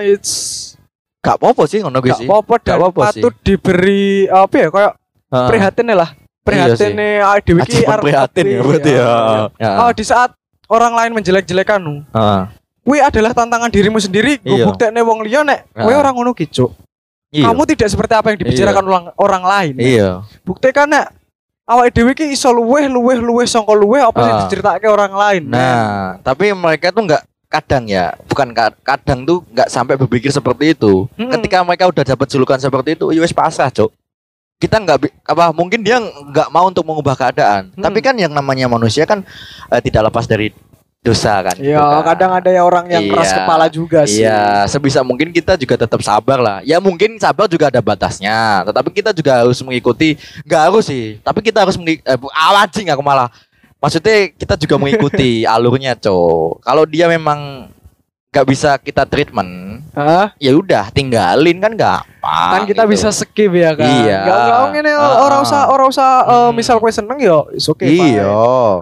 it's 0.00 0.72
gak 1.18 1.36
apa-apa 1.36 1.64
sih 1.64 1.80
ngono 1.80 1.98
kuwi 1.98 2.12
gak 2.12 2.20
sih. 2.20 2.28
apa-apa 2.28 2.54
dan 2.60 2.76
apa-apa 2.78 3.00
patut 3.08 3.34
diberi 3.40 4.04
apa 4.26 4.54
ya 4.54 4.68
kayak 4.68 4.92
Ah. 5.28 5.48
prihatin 5.48 5.88
lah. 5.90 6.10
Prihatin 6.44 6.92
nih 6.92 7.12
ah, 7.18 7.40
dewe 7.40 7.58
iki 7.58 7.80
Achievement 7.80 7.88
arep 7.90 8.04
prihatin 8.04 8.44
ya 8.44 8.52
apa 8.54 8.66
berarti 8.66 8.90
ya. 8.92 9.04
Ya. 9.56 9.70
Oh, 9.80 9.90
di 9.90 10.04
saat 10.04 10.30
orang 10.66 10.92
lain 10.92 11.12
menjelek-jelekanmu, 11.14 11.94
Ah. 12.10 12.52
kuwi 12.80 13.00
adalah 13.00 13.32
tantangan 13.32 13.68
dirimu 13.68 13.96
sendiri. 13.96 14.36
Gue 14.38 14.60
Iya. 14.60 14.64
buktekne 14.64 15.00
wong 15.00 15.24
liya 15.24 15.40
nek 15.40 15.72
kowe 15.72 15.88
Ah. 15.88 15.98
orang 15.98 16.12
ngono 16.14 16.32
ki, 16.32 16.44
Cuk. 16.46 16.72
Iya. 17.34 17.50
Kamu 17.50 17.62
tidak 17.66 17.88
seperti 17.90 18.14
apa 18.14 18.30
yang 18.30 18.38
dibicarakan 18.38 18.84
orang, 18.86 19.04
orang 19.18 19.42
lain. 19.42 19.74
Iya. 19.74 20.22
Buktikan 20.46 20.86
nek 20.86 21.10
awake 21.66 21.90
dhewe 21.90 22.12
ki 22.14 22.30
iso 22.30 22.48
luweh 22.48 22.86
luweh 22.86 23.18
luweh 23.18 23.42
sangka 23.42 23.74
luweh 23.74 23.98
apa 23.98 24.14
yang 24.16 24.30
Ah. 24.30 24.40
diceritake 24.46 24.86
orang 24.86 25.10
lain. 25.10 25.42
Nah, 25.48 26.22
tapi 26.22 26.54
mereka 26.54 26.94
tuh 26.94 27.02
nggak 27.02 27.22
kadang 27.50 27.86
ya 27.86 28.10
bukan 28.26 28.50
ka- 28.50 28.74
kadang 28.82 29.22
tuh 29.22 29.42
nggak 29.48 29.66
sampai 29.68 29.94
berpikir 29.94 30.26
seperti 30.28 30.74
itu 30.74 31.06
Mm-mm. 31.14 31.30
ketika 31.38 31.62
mereka 31.62 31.86
udah 31.86 32.02
dapat 32.04 32.26
julukan 32.26 32.58
seperti 32.58 32.98
itu 32.98 33.14
ya 33.14 33.22
wes 33.22 33.30
pasrah 33.30 33.70
cok 33.70 33.94
kita 34.58 34.74
nggak 34.76 34.98
apa 35.22 35.54
mungkin 35.54 35.78
dia 35.78 36.02
nggak 36.02 36.50
mau 36.50 36.66
untuk 36.66 36.82
mengubah 36.82 37.14
keadaan 37.14 37.70
Mm. 37.70 37.78
tapi 37.78 38.02
kan 38.02 38.18
yang 38.18 38.34
namanya 38.34 38.66
manusia 38.66 39.06
kan 39.06 39.22
eh, 39.70 39.78
tidak 39.78 40.10
lepas 40.10 40.26
dari 40.26 40.50
dosa 41.04 41.44
kan 41.44 41.52
gitu 41.60 41.68
Ya, 41.68 41.84
kan. 41.84 42.16
kadang 42.16 42.32
ada 42.32 42.48
ya 42.48 42.64
orang 42.64 42.88
yang 42.88 43.04
keras 43.12 43.28
Iya. 43.28 43.36
kepala 43.44 43.66
juga 43.68 44.00
sih. 44.08 44.24
Iya, 44.24 44.64
sebisa 44.64 45.04
mungkin 45.04 45.28
kita 45.30 45.52
juga 45.60 45.76
tetap 45.76 46.00
sabar 46.00 46.40
lah. 46.40 46.58
Ya 46.64 46.80
mungkin 46.80 47.20
sabar 47.20 47.44
juga 47.44 47.68
ada 47.68 47.84
batasnya, 47.84 48.64
tetapi 48.64 48.88
kita 48.88 49.12
juga 49.12 49.44
harus 49.44 49.60
mengikuti. 49.60 50.16
Nggak 50.48 50.62
harus 50.72 50.88
sih, 50.88 51.20
tapi 51.20 51.44
kita 51.44 51.60
harus 51.60 51.76
mengikuti. 51.76 52.08
Eh, 52.08 52.16
anjing 52.56 52.88
aku 52.88 53.04
malah. 53.04 53.28
Maksudnya 53.84 54.32
kita 54.32 54.56
juga 54.56 54.80
mengikuti 54.80 55.44
alurnya, 55.54 55.92
cowok. 55.92 56.64
Kalau 56.64 56.88
dia 56.88 57.04
memang 57.04 57.68
nggak 58.34 58.46
bisa 58.46 58.74
kita 58.76 59.06
treatment, 59.06 59.78
Hah? 59.94 60.34
ya 60.36 60.50
udah 60.52 60.90
tinggalin 60.90 61.54
kan 61.56 61.70
gampang. 61.70 62.50
kan 62.50 62.60
kita 62.64 62.82
gitu. 62.82 62.90
bisa 62.90 63.08
skip 63.08 63.46
ya 63.48 63.70
kan. 63.72 63.86
Iya. 63.86 64.18
Gak 64.20 64.38
gak 64.40 64.58
ngene 64.72 64.90
Ah. 64.90 65.22
orang 65.22 65.40
usah 65.40 65.60
orang 65.68 65.86
usah 65.86 66.08
eh, 66.20 66.34
Hmm. 66.42 66.52
misal 66.52 66.76
kowe 66.76 66.90
seneng 66.90 67.14
yo 67.16 67.46
is 67.52 67.62
oke. 67.64 67.86
Iya. 67.86 68.26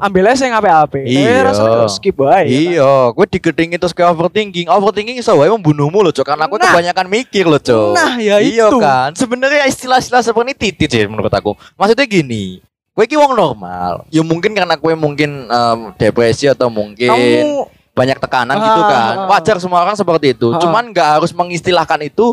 Ambil 0.00 0.24
aja 0.24 0.42
yang 0.42 0.56
ape-ape. 0.56 1.04
Iya. 1.04 1.28
Eh, 1.28 1.40
rasanya 1.44 1.84
skip 1.86 2.16
wae. 2.16 2.24
ya 2.24 2.40
kan? 2.40 2.48
Iya, 2.48 2.90
gue 3.12 3.26
digedingin 3.28 3.76
terus 3.76 3.92
kayak 3.92 4.08
overthinking. 4.10 4.66
Overthinking 4.66 5.18
iso 5.18 5.34
wae 5.34 5.50
membunuhmu 5.50 6.00
loh, 6.00 6.10
Cok. 6.10 6.24
Karena 6.24 6.46
aku 6.46 6.56
Nah. 6.56 6.72
kebanyakan 6.72 7.06
mikir 7.06 7.44
loh, 7.44 7.60
Cok. 7.60 7.92
Nah, 7.92 8.16
ya 8.16 8.40
iya 8.40 8.66
itu. 8.66 8.78
kan. 8.78 9.12
Sebenarnya 9.12 9.68
istilah-istilah 9.68 10.22
seperti 10.22 10.44
ini 10.44 10.54
titit 10.56 10.88
sih 10.88 11.04
menurut 11.04 11.28
aku. 11.28 11.52
Maksudnya 11.74 12.06
gini, 12.06 12.62
gue 12.90 13.04
ki 13.04 13.16
wong 13.16 13.34
normal. 13.34 14.06
Ya 14.08 14.22
mungkin 14.22 14.54
karena 14.54 14.74
gue 14.74 14.92
mungkin 14.94 15.44
em, 15.44 15.78
depresi 15.94 16.46
atau 16.46 16.66
mungkin 16.66 17.10
Kamu 17.10 17.68
banyak 17.92 18.18
tekanan 18.18 18.56
Ah, 18.56 18.64
gitu 18.64 18.82
kan. 18.82 19.14
ah. 19.14 19.26
Wajar 19.28 19.56
semua 19.56 19.80
orang 19.80 19.94
seperti 19.94 20.32
itu. 20.32 20.48
Ah. 20.48 20.58
Cuman 20.58 20.90
nggak 20.90 21.08
harus 21.16 21.30
mengistilahkan 21.30 22.00
itu 22.02 22.32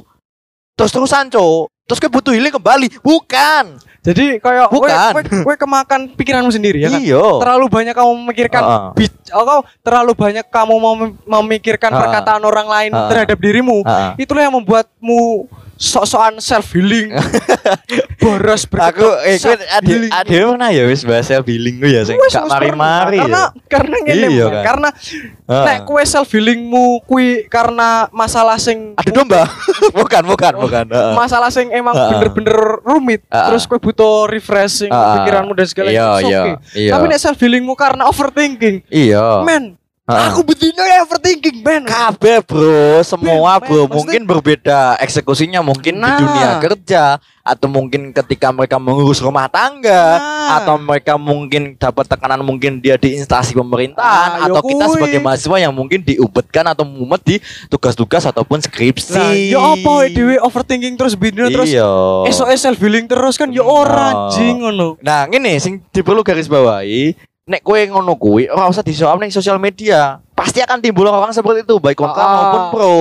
terus-terusan, 0.73 1.27
Cok. 1.27 1.67
Terus 1.83 1.99
gue 1.99 2.11
butuh 2.11 2.31
healing 2.31 2.53
kembali. 2.53 2.87
Bukan. 2.99 3.65
jadi 3.99 4.39
kayak 4.39 4.71
Bukan. 4.71 5.11
kowe 5.11 5.21
kowe 5.43 5.55
kemakan 5.59 6.07
pikiranmu 6.15 6.47
sendiri 6.49 6.79
ya 6.79 6.87
kan. 6.87 7.03
Iya. 7.03 7.25
Terlalu 7.43 7.65
banyak 7.67 7.91
kamu 7.91 8.11
memikirkan 8.15 8.61
Ah, 8.61 8.71
ah. 8.71 8.81
bic- 8.95 9.27
oh, 9.29 9.59
terlalu 9.83 10.15
banyak 10.15 10.45
kamu 10.47 10.73
mem- 10.79 11.19
memikirkan 11.19 11.91
Ah, 11.91 11.95
ah. 11.95 12.01
perkataan 12.01 12.41
orang 12.41 12.63
lain 12.65 12.91
Ah, 12.95 13.11
terhadap 13.11 13.35
dirimu. 13.35 13.83
Ah. 13.83 14.15
Itulah 14.15 14.47
yang 14.47 14.55
membuatmu 14.55 15.51
sok-sokan 15.79 16.37
self 16.37 16.75
healing. 16.75 17.15
Boros 18.21 18.67
Aku 18.67 18.99
gue 18.99 19.39
self 19.39 19.63
ada 19.63 19.79
healing. 19.81 20.11
ada 20.11 20.27
pernah 20.27 20.69
ya 20.69 20.83
wis 20.83 21.07
bahasa 21.07 21.39
billing 21.39 21.79
gue 21.79 21.87
ya 21.89 22.03
sing 22.03 22.19
gak 22.19 22.45
mari-mari. 22.45 23.17
Karena 23.17 23.47
ya. 23.47 23.63
karena 23.65 23.95
ngene 24.03 24.27
Iya, 24.27 24.47
kan? 24.51 24.63
karena 24.67 24.89
Ah. 25.47 25.65
nek 25.65 25.87
kue 25.87 26.03
self 26.03 26.27
healingmu 26.29 27.01
kui 27.07 27.47
karena 27.47 28.11
masalah 28.11 28.59
sing 28.59 28.91
Adu 28.93 29.15
domba. 29.15 29.47
bukan, 29.97 30.23
bukan, 30.27 30.53
bukan. 30.59 30.85
Heeh. 30.85 31.13
masalah 31.15 31.47
sing 31.47 31.71
emang 31.71 31.95
Ah. 31.95 32.11
bener-bener 32.11 32.53
rumit 32.83 33.23
Ah. 33.27 33.47
terus 33.47 33.63
kue 33.63 33.79
butuh 33.79 34.27
refreshing 34.27 34.91
Ah. 34.91 35.23
pikiranmu 35.23 35.55
dan 35.55 35.65
segala 35.65 35.87
Iya, 35.89 36.05
itu 36.19 36.27
iya, 36.27 36.39
oke. 36.43 36.51
iya. 36.75 36.91
tapi 36.91 37.03
nek 37.07 37.19
self 37.19 37.39
healingmu 37.39 37.73
karena 37.73 38.03
overthinking 38.05 38.83
Iya. 38.85 39.41
men 39.41 39.78
Aku 40.09 40.41
betina 40.41 40.81
ya 40.81 41.05
overthinking 41.05 41.61
men 41.61 41.85
Kabeh 41.85 42.41
bro, 42.41 43.05
semua 43.05 43.57
Men, 43.57 43.61
bro, 43.61 43.81
men, 43.85 43.93
mungkin 43.93 44.21
berbeda 44.25 44.97
eksekusinya 44.97 45.61
mungkin 45.61 45.95
di 45.95 46.01
Nah. 46.01 46.17
dunia 46.17 46.49
kerja 46.57 47.03
atau 47.39 47.65
mungkin 47.65 48.09
ketika 48.09 48.49
mereka 48.49 48.77
mengurus 48.77 49.21
rumah 49.21 49.45
tangga 49.45 50.17
Nah. 50.17 50.57
atau 50.57 50.75
mereka 50.75 51.13
mungkin 51.13 51.73
dapat 51.75 52.05
tekanan 52.05 52.41
mungkin 52.41 52.77
dia 52.77 52.97
di 52.97 53.15
instansi 53.15 53.53
pemerintahan 53.53 54.31
Ah, 54.35 54.45
atau 54.45 54.61
kita 54.61 54.85
kui. 54.85 54.93
sebagai 54.97 55.19
mahasiswa 55.19 55.57
yang 55.59 55.73
mungkin 55.73 56.01
diubetkan 56.01 56.65
atau 56.65 56.81
mumet 56.81 57.21
di 57.21 57.35
tugas-tugas 57.67 58.25
ataupun 58.25 58.59
skripsi. 58.59 59.13
Nah, 59.13 59.33
ya 59.33 59.61
apa 59.61 60.09
dewe 60.09 60.37
overthinking 60.39 60.95
terus 60.95 61.13
bina 61.13 61.45
terus 61.47 61.69
Iya. 61.69 61.85
esok 62.25 62.49
self 62.55 62.79
healing 62.79 63.05
terus 63.05 63.37
kan 63.37 63.49
ya 63.49 63.61
Iya. 63.61 63.63
ora 63.63 64.07
anjing 64.25 64.57
ngono. 64.59 64.97
Nah, 64.99 65.25
ngene 65.25 65.57
sing 65.57 65.85
diperlu 65.89 66.21
garis 66.21 66.45
bawahi, 66.45 67.13
nek 67.49 67.61
kowe 67.61 67.81
ngono 67.81 68.13
kuwi 68.13 68.45
ora 68.45 68.69
usah 68.69 68.85
di-show 68.85 69.09
up 69.09 69.17
ning 69.17 69.33
sosial 69.33 69.57
media. 69.57 70.21
Pasti 70.31 70.61
akan 70.61 70.77
timbul 70.77 71.03
orang 71.03 71.33
seperti 71.33 71.65
itu 71.65 71.75
baik 71.75 71.97
kontra 71.97 72.21
Ah, 72.21 72.29
maupun 72.31 72.61
pro. 72.71 72.97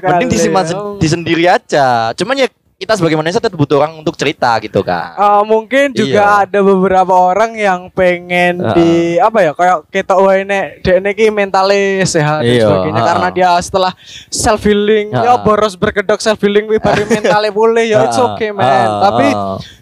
Mending 0.00 0.30
disimpan 0.30 0.64
ya. 0.64 0.78
di 0.96 1.06
sendiri 1.06 1.44
aja. 1.44 2.14
Cuman 2.14 2.38
ya 2.38 2.48
kita 2.78 2.94
sebagai 2.94 3.18
manusia 3.18 3.42
tetap 3.42 3.58
butuh 3.58 3.82
orang 3.82 3.98
untuk 3.98 4.14
cerita 4.14 4.54
gitu 4.62 4.80
kan. 4.80 5.10
Ah, 5.18 5.42
mungkin 5.42 5.90
juga 5.90 6.22
Iya. 6.22 6.46
ada 6.46 6.60
beberapa 6.62 7.10
orang 7.10 7.58
yang 7.58 7.90
pengen 7.90 8.62
Ah. 8.62 8.70
di 8.72 9.18
apa 9.18 9.38
ya 9.42 9.52
kayak 9.52 9.90
kita 9.90 10.14
nek 10.46 10.64
dekne 10.80 11.10
iki 11.10 11.26
mentale 11.28 12.06
sehat 12.06 12.40
dan 12.40 12.54
Iya, 12.54 12.64
sebagainya 12.64 13.02
ah. 13.02 13.06
karena 13.10 13.28
dia 13.28 13.50
setelah 13.58 13.92
self 14.30 14.62
healing 14.62 15.10
Ah. 15.10 15.26
ya 15.26 15.32
boros 15.36 15.74
berkedok 15.74 16.22
self 16.22 16.38
healing 16.38 16.70
wi 16.70 16.78
mentale 16.78 17.50
boleh 17.50 17.82
ya 17.84 18.06
it's 18.06 18.16
okay 18.16 18.54
man. 18.54 18.62
ah, 18.62 19.10
Tapi 19.10 19.26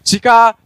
jika 0.02 0.57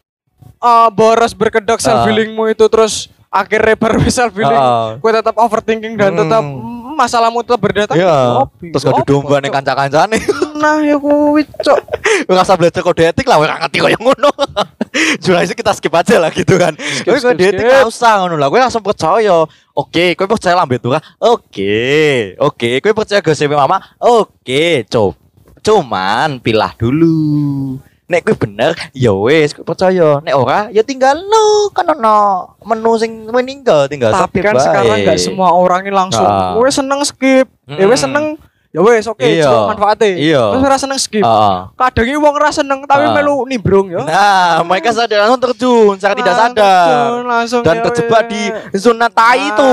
ah, 0.56 0.88
boros 0.88 1.34
berkedok 1.34 1.82
self 1.82 2.06
healingmu 2.06 2.46
itu 2.46 2.62
terus 2.64 3.10
akhirnya 3.30 3.74
baru 3.74 4.02
self 4.10 4.34
healing 4.34 4.58
Ah. 4.58 4.98
gue 4.98 5.10
tetap 5.12 5.34
overthinking 5.34 5.94
dan 5.94 6.12
Hmm. 6.12 6.20
tetap 6.20 6.42
mm, 6.42 6.98
masalahmu 6.98 7.40
tetap 7.40 7.60
berdatang 7.62 7.96
Iya. 7.96 8.44
Terus 8.60 8.82
gak 8.82 8.92
opo, 8.92 9.06
domba 9.06 9.38
Cok? 9.38 9.52
kanca-kancane. 9.52 10.18
nah 10.54 10.82
ya 10.82 10.98
kuwi 10.98 11.46
cok 11.46 11.80
usah 12.28 12.58
belajar 12.58 12.82
kode 12.82 13.02
etik 13.06 13.24
lah, 13.24 13.38
ora 13.38 13.56
ngerti 13.56 13.78
koyo 13.80 13.96
ngono. 13.96 14.28
Jurnalis 15.22 15.54
kita 15.54 15.70
skip 15.70 15.94
aja 15.94 16.18
lah 16.18 16.28
gitu 16.28 16.58
kan. 16.58 16.74
Kowe 16.74 17.16
skip, 17.16 17.32
kode 17.32 17.44
etik 17.46 17.62
skip. 17.62 17.70
gak 17.70 17.86
usah 17.86 18.12
ngono 18.20 18.34
lah. 18.34 18.50
Kowe 18.50 18.58
langsung 18.58 18.82
percaya. 18.82 19.46
Oke, 19.72 20.12
kowe 20.12 20.26
percaya 20.26 20.58
lambe 20.58 20.76
turah. 20.76 20.98
Oke. 21.16 22.34
Oke, 22.36 22.82
kowe 22.82 22.92
percaya 22.92 23.22
gosip 23.22 23.48
mama. 23.48 23.78
Oke, 23.96 24.84
coba. 24.84 25.14
Cuman 25.60 26.40
pilah 26.40 26.72
dulu. 26.74 27.78
Nek 28.10 28.26
kowe 28.26 28.34
bener, 28.36 28.74
ya 28.90 29.14
wis 29.14 29.54
percaya. 29.54 30.18
Nek 30.18 30.34
ora, 30.34 30.66
ya 30.68 30.82
tinggal 30.82 31.14
lo 31.14 31.70
kan 31.70 31.86
ono 31.86 32.18
menu 32.60 32.98
sing 32.98 33.30
meninggal 33.30 33.86
tinggal 33.86 34.10
tapi 34.10 34.42
kan 34.42 34.52
bae. 34.52 34.60
sekarang 34.60 34.98
nggak 35.00 35.14
semua 35.16 35.54
orang 35.54 35.86
ini 35.86 35.94
langsung 35.94 36.26
Ah. 36.26 36.52
gue 36.52 36.66
seneng 36.68 36.98
skip 37.02 37.46
ya 37.70 37.78
Mm. 37.78 37.88
wes 37.88 38.00
seneng 38.00 38.34
ya 38.68 38.80
wes 38.80 39.02
oke 39.04 39.22
Iya. 39.22 39.46
cuma 39.46 39.70
manfaatnya 39.70 40.10
Iya. 40.12 40.42
terus 40.50 40.62
ora 40.64 40.76
seneng 40.76 40.98
skip 40.98 41.22
Heeh. 41.22 41.56
kadang 41.72 42.06
ini 42.06 42.18
wong 42.18 42.34
ora 42.34 42.50
seneng 42.50 42.78
tapi 42.82 43.02
Ah. 43.04 43.14
melu 43.14 43.46
nimbrung 43.46 43.86
ya 43.88 44.02
Nah, 44.02 44.62
mereka 44.62 44.90
sadar 44.90 45.22
langsung 45.22 45.38
terjun 45.40 45.94
secara 45.94 46.14
tidak 46.14 46.34
sadar 46.34 46.54
terjun, 46.58 47.22
langsung 47.24 47.60
dan 47.62 47.74
ya 47.76 47.82
terjebak 47.84 48.22
di 48.26 48.42
zona 48.74 49.06
tai 49.06 49.38
Ah, 49.40 49.46
itu 49.48 49.70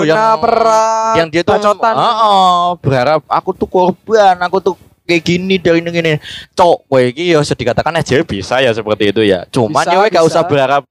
zona 0.00 0.26
perang, 0.38 1.14
yang 1.18 1.28
dia 1.28 1.42
tuh 1.42 1.52
bacotan. 1.52 1.94
Heeh, 1.94 2.58
berharap 2.78 3.20
aku 3.26 3.50
tuh 3.52 3.66
korban, 3.66 4.38
aku 4.38 4.58
tuh 4.60 4.74
kayak 5.12 5.22
gini 5.28 5.54
dari 5.60 5.84
ini 5.84 5.90
gini. 5.92 6.12
Cok, 6.56 6.88
kowe 6.88 7.00
iki 7.04 7.36
ya 7.36 7.44
dikatakan 7.44 7.92
aja 7.92 8.24
bisa 8.24 8.64
ya 8.64 8.72
seperti 8.72 9.12
itu 9.12 9.20
ya. 9.20 9.44
Cuman 9.52 9.84
ya 9.84 10.08
gak 10.08 10.24
usah 10.24 10.42
berharap 10.48 10.88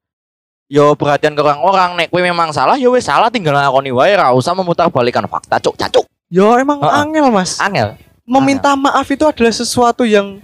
yo 0.72 0.96
perhatian 0.96 1.36
ke 1.36 1.42
orang-orang 1.44 2.00
nek 2.00 2.08
kowe 2.08 2.24
memang 2.24 2.56
salah 2.56 2.80
ya 2.80 2.88
wes 2.88 3.04
salah 3.04 3.28
tinggal 3.28 3.52
ngakoni 3.52 3.92
wae 3.92 4.16
ra 4.16 4.32
usah 4.32 4.56
memutarbalikan 4.56 5.28
fakta 5.28 5.60
cok 5.60 5.76
cacuk 5.76 6.06
ya 6.32 6.48
emang 6.64 6.80
Ah, 6.80 6.88
ah. 6.88 7.04
angel 7.04 7.28
mas 7.28 7.60
angel 7.60 8.00
meminta 8.24 8.72
maaf 8.80 9.04
itu 9.12 9.28
adalah 9.28 9.52
sesuatu 9.52 10.08
yang 10.08 10.40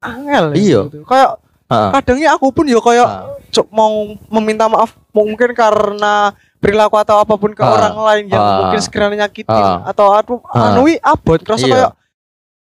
angel 0.00 0.56
ya, 0.56 0.56
Iya. 0.56 0.80
gitu. 0.88 1.04
kayak 1.04 1.30
Heeh. 1.68 1.90
kadangnya 2.00 2.28
aku 2.32 2.48
pun 2.48 2.64
ya 2.64 2.80
kayak 2.80 3.04
Ah. 3.04 3.28
cok 3.52 3.68
mau 3.68 4.08
meminta 4.40 4.72
maaf 4.72 4.96
mungkin 5.12 5.52
karena 5.52 6.32
perilaku 6.64 6.96
atau 6.96 7.20
apa 7.20 7.36
pun 7.36 7.52
ke 7.52 7.60
Ah. 7.60 7.68
orang 7.68 7.96
lain 8.08 8.24
yang 8.32 8.40
Ah. 8.40 8.56
mungkin 8.64 8.80
sekiranya 8.80 9.28
nyakitin 9.28 9.52
Ah. 9.52 9.84
atau 9.84 10.16
aduh 10.16 10.40
Ah. 10.48 10.72
anui 10.72 10.96
abot 11.04 11.36
kerasa 11.44 11.68
Iya. 11.68 11.74
kayak 11.76 11.90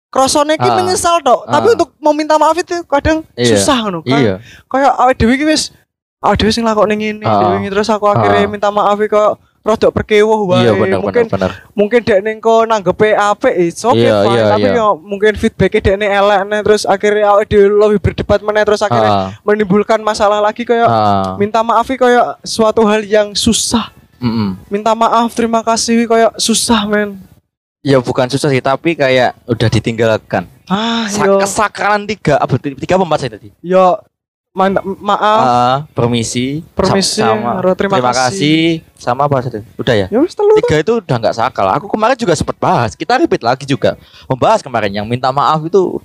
krosone 0.10 0.58
ki 0.58 0.66
Ah. 0.66 0.76
menyesal 0.76 1.22
tok 1.22 1.46
tapi 1.46 1.68
Ah. 1.70 1.74
untuk 1.78 1.90
meminta 1.98 2.36
maaf 2.36 2.58
itu 2.58 2.82
kadang 2.86 3.22
Iya. 3.34 3.56
susah 3.56 3.78
ngono 3.86 4.02
kan 4.02 4.18
iya 4.18 4.34
kayak 4.66 4.94
awake 4.98 5.18
dhewe 5.18 5.34
ki 5.36 5.46
wis 5.46 5.70
awake 6.20 6.42
dhewe 6.42 6.52
sing 6.52 6.66
lakone 6.66 6.94
ngene 6.94 7.22
Ah. 7.22 7.46
dhewe 7.46 7.56
ngene, 7.62 7.72
terus 7.72 7.88
aku 7.88 8.06
akhirnya 8.06 8.44
Ah. 8.44 8.50
minta 8.50 8.70
maaf 8.70 8.98
kok 9.00 9.38
rodok 9.60 9.92
perkewuh 9.92 10.48
wae 10.48 10.64
iya 10.64 10.72
benar 10.72 11.04
mungkin 11.04 11.28
benar 11.28 11.52
mungkin 11.76 12.00
dek 12.00 12.20
ning 12.24 12.40
ko 12.40 12.64
nanggepe 12.64 13.12
apik 13.12 13.54
it's 13.60 13.84
okay 13.84 14.08
Iya, 14.08 14.24
fine 14.24 14.34
iya, 14.34 14.46
tapi 14.50 14.68
iya. 14.72 14.80
yo 14.80 14.88
mungkin 14.96 15.36
feedbacknya 15.36 15.82
dek 15.84 15.96
ning 16.00 16.10
elek 16.10 16.42
nih, 16.48 16.60
terus 16.64 16.84
akhirnya 16.88 17.26
awake 17.30 17.52
dhewe 17.52 17.68
lebih 17.68 18.00
berdebat 18.02 18.40
meneh 18.40 18.64
terus 18.64 18.82
akhirnya 18.82 19.12
Ah, 19.12 19.28
menimbulkan 19.44 20.00
masalah 20.00 20.40
lagi 20.40 20.64
kayak 20.64 20.88
ah, 20.88 21.36
minta 21.36 21.60
maaf 21.60 21.86
iki 21.86 22.00
kayak 22.00 22.40
suatu 22.42 22.82
hal 22.82 23.04
yang 23.04 23.36
susah 23.36 23.92
mm-mm. 24.18 24.56
minta 24.72 24.96
maaf 24.96 25.36
terima 25.36 25.60
kasih 25.60 26.08
kayak 26.08 26.40
susah 26.40 26.88
men 26.88 27.20
ya 27.80 27.98
bukan 28.00 28.28
susah 28.28 28.52
sih 28.52 28.60
tapi 28.60 28.96
kayak 28.96 29.36
udah 29.48 29.70
ditinggalkan. 29.70 30.44
Ah 30.68 31.08
Sa- 31.10 31.26
kesakaran 31.40 32.06
tiga 32.06 32.38
apa 32.38 32.60
tiga 32.60 33.00
apa 33.00 33.04
empat 33.04 33.20
saya 33.20 33.32
tadi? 33.40 33.50
Yo 33.64 33.98
man- 34.52 34.78
maaf 35.00 35.42
Ah, 35.42 35.78
permisi. 35.96 36.62
Permisi, 36.76 37.24
sam- 37.24 37.40
sama. 37.40 37.64
Ro, 37.64 37.72
terima 37.74 37.98
kasih. 38.02 38.84
sama 39.00 39.26
apa 39.26 39.40
tadi? 39.42 39.64
Udah 39.80 39.96
ya? 39.96 40.08
Ya 40.12 40.20
tiga 40.60 40.76
itu 40.78 40.94
udah 41.00 41.16
nggak 41.18 41.36
sakal. 41.36 41.68
Aku 41.80 41.88
kemarin 41.88 42.20
juga 42.20 42.36
sempat 42.36 42.60
bahas. 42.60 42.94
Kita 42.94 43.16
repeat 43.16 43.42
lagi 43.42 43.64
juga. 43.64 43.96
Membahas 44.28 44.60
kemarin 44.60 44.92
yang 44.92 45.08
minta 45.08 45.32
maaf 45.32 45.64
itu 45.64 46.04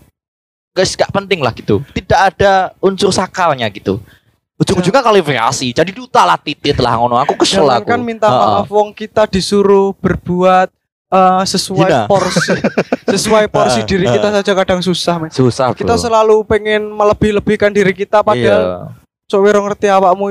guys 0.75 0.95
gak 0.99 1.11
penting 1.11 1.39
lah 1.39 1.55
gitu. 1.55 1.83
Tidak 1.95 2.19
ada 2.19 2.75
unsur 2.83 3.15
sakalnya 3.15 3.67
gitu. 3.71 4.03
Ujung-ujungnya 4.55 5.03
kalibrasi. 5.03 5.75
Jadi 5.75 5.91
duta 5.91 6.23
lah 6.23 6.39
titit 6.39 6.79
lah 6.79 6.95
ngono. 6.99 7.19
Aku 7.19 7.35
kesel 7.35 7.67
aku. 7.67 7.91
kan 7.91 7.99
minta 7.99 8.31
maaf 8.31 8.71
wong 8.71 8.95
kita 8.95 9.27
disuruh 9.27 9.95
berbuat 9.99 10.71
eh, 11.15 11.43
sesuai 11.47 11.87
Hina. 11.87 12.01
porsi 12.05 12.53
sesuai 13.15 13.47
porsi 13.47 13.81
Ah, 13.81 13.87
diri 13.87 14.05
kita 14.05 14.29
saja 14.33 14.53
kadang 14.53 14.81
susah 14.81 15.15
men. 15.17 15.31
Susah, 15.31 15.71
Bro. 15.71 15.79
Kita 15.79 15.95
selalu 15.95 16.43
pengen 16.43 16.91
melebih-lebihkan 16.91 17.71
diri 17.71 17.95
kita 17.95 18.21
padahal 18.21 18.91
Iya. 18.91 19.03
sok 19.25 19.41
wiro 19.41 19.63
ngerti 19.63 19.87
awakmu 19.89 20.29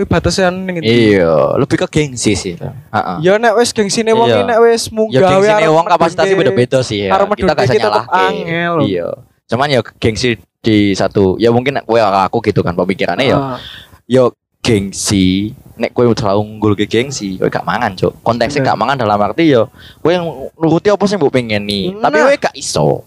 ning 0.61 0.75
ngendi. 0.77 1.17
Iya, 1.17 1.57
lebih 1.57 1.81
ke 1.81 1.87
gengsi 1.89 2.35
sih. 2.35 2.53
Heeh. 2.59 3.15
Ya 3.19 3.39
nek 3.39 3.55
wis 3.55 3.71
gengsine 3.71 4.11
wong 4.11 4.27
Iya. 4.27 4.45
nek 4.45 4.59
wis 4.61 4.85
Ya 4.85 4.93
munggah 4.93 5.29
gengsi 5.31 5.49
arep 5.49 5.71
wong 5.71 5.85
kapasitasnya 5.87 6.35
beda-beda 6.37 6.79
sih 6.83 6.97
ya. 7.07 7.09
Kita 7.15 7.51
gak 7.51 7.65
bisa 7.65 7.73
nyalahke. 7.79 8.13
angel. 8.13 8.73
Iya. 8.85 9.07
Cuman 9.49 9.67
ya 9.67 9.81
gengsi 9.97 10.29
di 10.63 10.93
satu 10.93 11.35
ya 11.39 11.49
mungkin 11.49 11.81
kowe 11.83 11.99
aku 11.99 12.39
gitu 12.41 12.61
kan 12.61 12.71
pemikirannya 12.73 13.25
ya. 13.27 13.37
Ah, 13.37 13.57
Yo 14.05 14.35
gengsi 14.61 15.55
nek 15.73 15.89
kowe 15.91 16.05
terlalu 16.11 16.39
unggul 16.43 16.73
ke 16.73 16.85
gengsi 16.85 17.35
kowe 17.35 17.47
gak 17.47 17.63
mangan 17.63 17.93
cuk. 17.93 18.13
Konteksnya 18.21 18.61
Bener. 18.61 18.69
gak 18.69 18.79
mangan 18.79 18.97
dalam 18.99 19.19
arti 19.19 19.49
yo 19.49 19.69
kowe 19.99 20.09
yang 20.09 20.25
nuruti 20.53 20.87
apa 20.87 21.03
sih 21.03 21.15
mbok 21.15 21.31
pengen 21.31 21.63
nih 21.63 21.97
tapi 21.97 22.15
Nah. 22.15 22.25
kowe 22.27 22.35
gak 22.39 22.55
iso. 22.55 23.01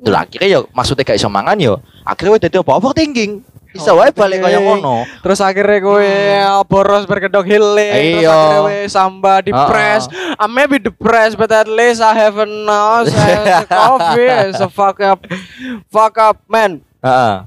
Terus 0.00 0.16
akhirnya 0.16 0.48
yo 0.48 0.60
maksudnya 0.70 1.04
gak 1.04 1.16
iso 1.16 1.28
mangan 1.28 1.56
yo 1.56 1.78
akhirnya 2.02 2.30
kowe 2.30 2.40
dadi 2.40 2.56
apa 2.56 2.72
overthinking 2.74 3.32
iso 3.70 3.94
wae 3.94 4.10
balik 4.10 4.42
kaya 4.42 4.58
ngono. 4.58 5.06
Terus 5.22 5.38
akhirnya 5.38 5.78
gue 5.78 6.10
boros 6.64 7.06
berkedok 7.06 7.46
healing 7.46 7.94
Terus 8.16 8.18
Iya. 8.18 8.32
akhirnya 8.32 8.58
gue 8.60 8.78
samba 8.86 9.34
depressed. 9.40 10.10
I 10.34 10.46
may 10.46 10.66
be 10.66 10.78
depressed 10.78 11.38
but 11.38 11.50
at 11.50 11.66
least 11.66 12.00
I 12.00 12.10
have 12.12 12.34
a 12.34 12.46
nose 12.46 13.12
and 13.12 13.46
a 13.46 13.62
coffee. 13.62 14.26
So 14.52 14.66
fuck 14.66 14.98
up 14.98 15.22
Fuck 15.94 16.18
up 16.18 16.42
man. 16.46 16.82
Heeh 16.98 17.46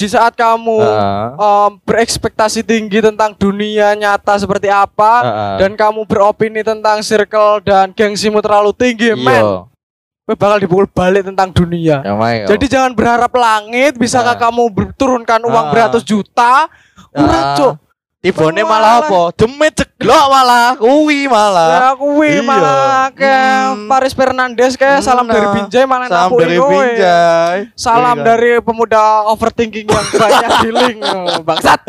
Di 0.00 0.08
saat 0.08 0.32
kamu 0.32 0.80
heeh 0.80 1.26
um, 1.36 1.70
berekspektasi 1.84 2.64
tinggi 2.64 3.04
tentang 3.04 3.36
dunia 3.36 3.92
nyata 3.92 4.32
seperti 4.34 4.66
apa 4.66 5.12
heeh. 5.20 5.56
Dan 5.60 5.76
kamu 5.76 6.08
beropini 6.08 6.64
tentang 6.64 7.04
circle 7.04 7.60
dan 7.60 7.92
gengsimu 7.92 8.40
terlalu 8.40 8.72
tinggi 8.72 9.12
man 9.12 9.36
iya 9.36 9.68
Gue 10.24 10.38
bakal 10.38 10.62
dipukul 10.62 10.86
balik 10.86 11.26
tentang 11.26 11.50
dunia 11.50 12.00
Ya, 12.00 12.14
yo. 12.14 12.46
Jadi 12.54 12.70
jangan 12.70 12.94
berharap 12.94 13.34
langit 13.34 13.98
Bisakah 13.98 14.38
Nah. 14.38 14.40
kamu 14.40 14.62
berturunkan 14.70 15.42
uang 15.42 15.66
Ah. 15.66 15.70
beratus 15.74 16.00
juta 16.00 16.70
Ura 17.10 17.34
Ah. 17.34 17.54
cuk 17.58 17.74
tibone 18.20 18.60
Malah. 18.60 18.68
malah 18.70 18.92
apa 19.02 19.20
demit 19.34 19.72
ceglok 19.72 20.24
malah 20.28 20.66
kuwi 20.76 21.24
malah 21.24 21.68
Ya 21.70 21.88
kuwi 21.94 22.30
Iya. 22.30 22.42
malah 22.42 23.08
ke 23.10 23.24
Hmm. 23.26 23.88
Paris 23.88 24.12
Fernandes 24.12 24.72
kayak 24.74 25.00
salam 25.00 25.24
Nah. 25.24 25.32
dari 25.32 25.46
Binjai 25.54 25.84
malah 25.84 26.06
salam 26.06 26.28
dari. 26.30 26.56
Binjai 26.60 27.58
Salam 27.74 28.16
Iya 28.16 28.26
dari 28.26 28.50
pemuda 28.60 29.00
overthinking 29.26 29.86
yang 29.86 30.06
banyak 30.10 30.50
healing 30.60 30.98
Oh, 31.10 31.40
bangsat. 31.40 31.80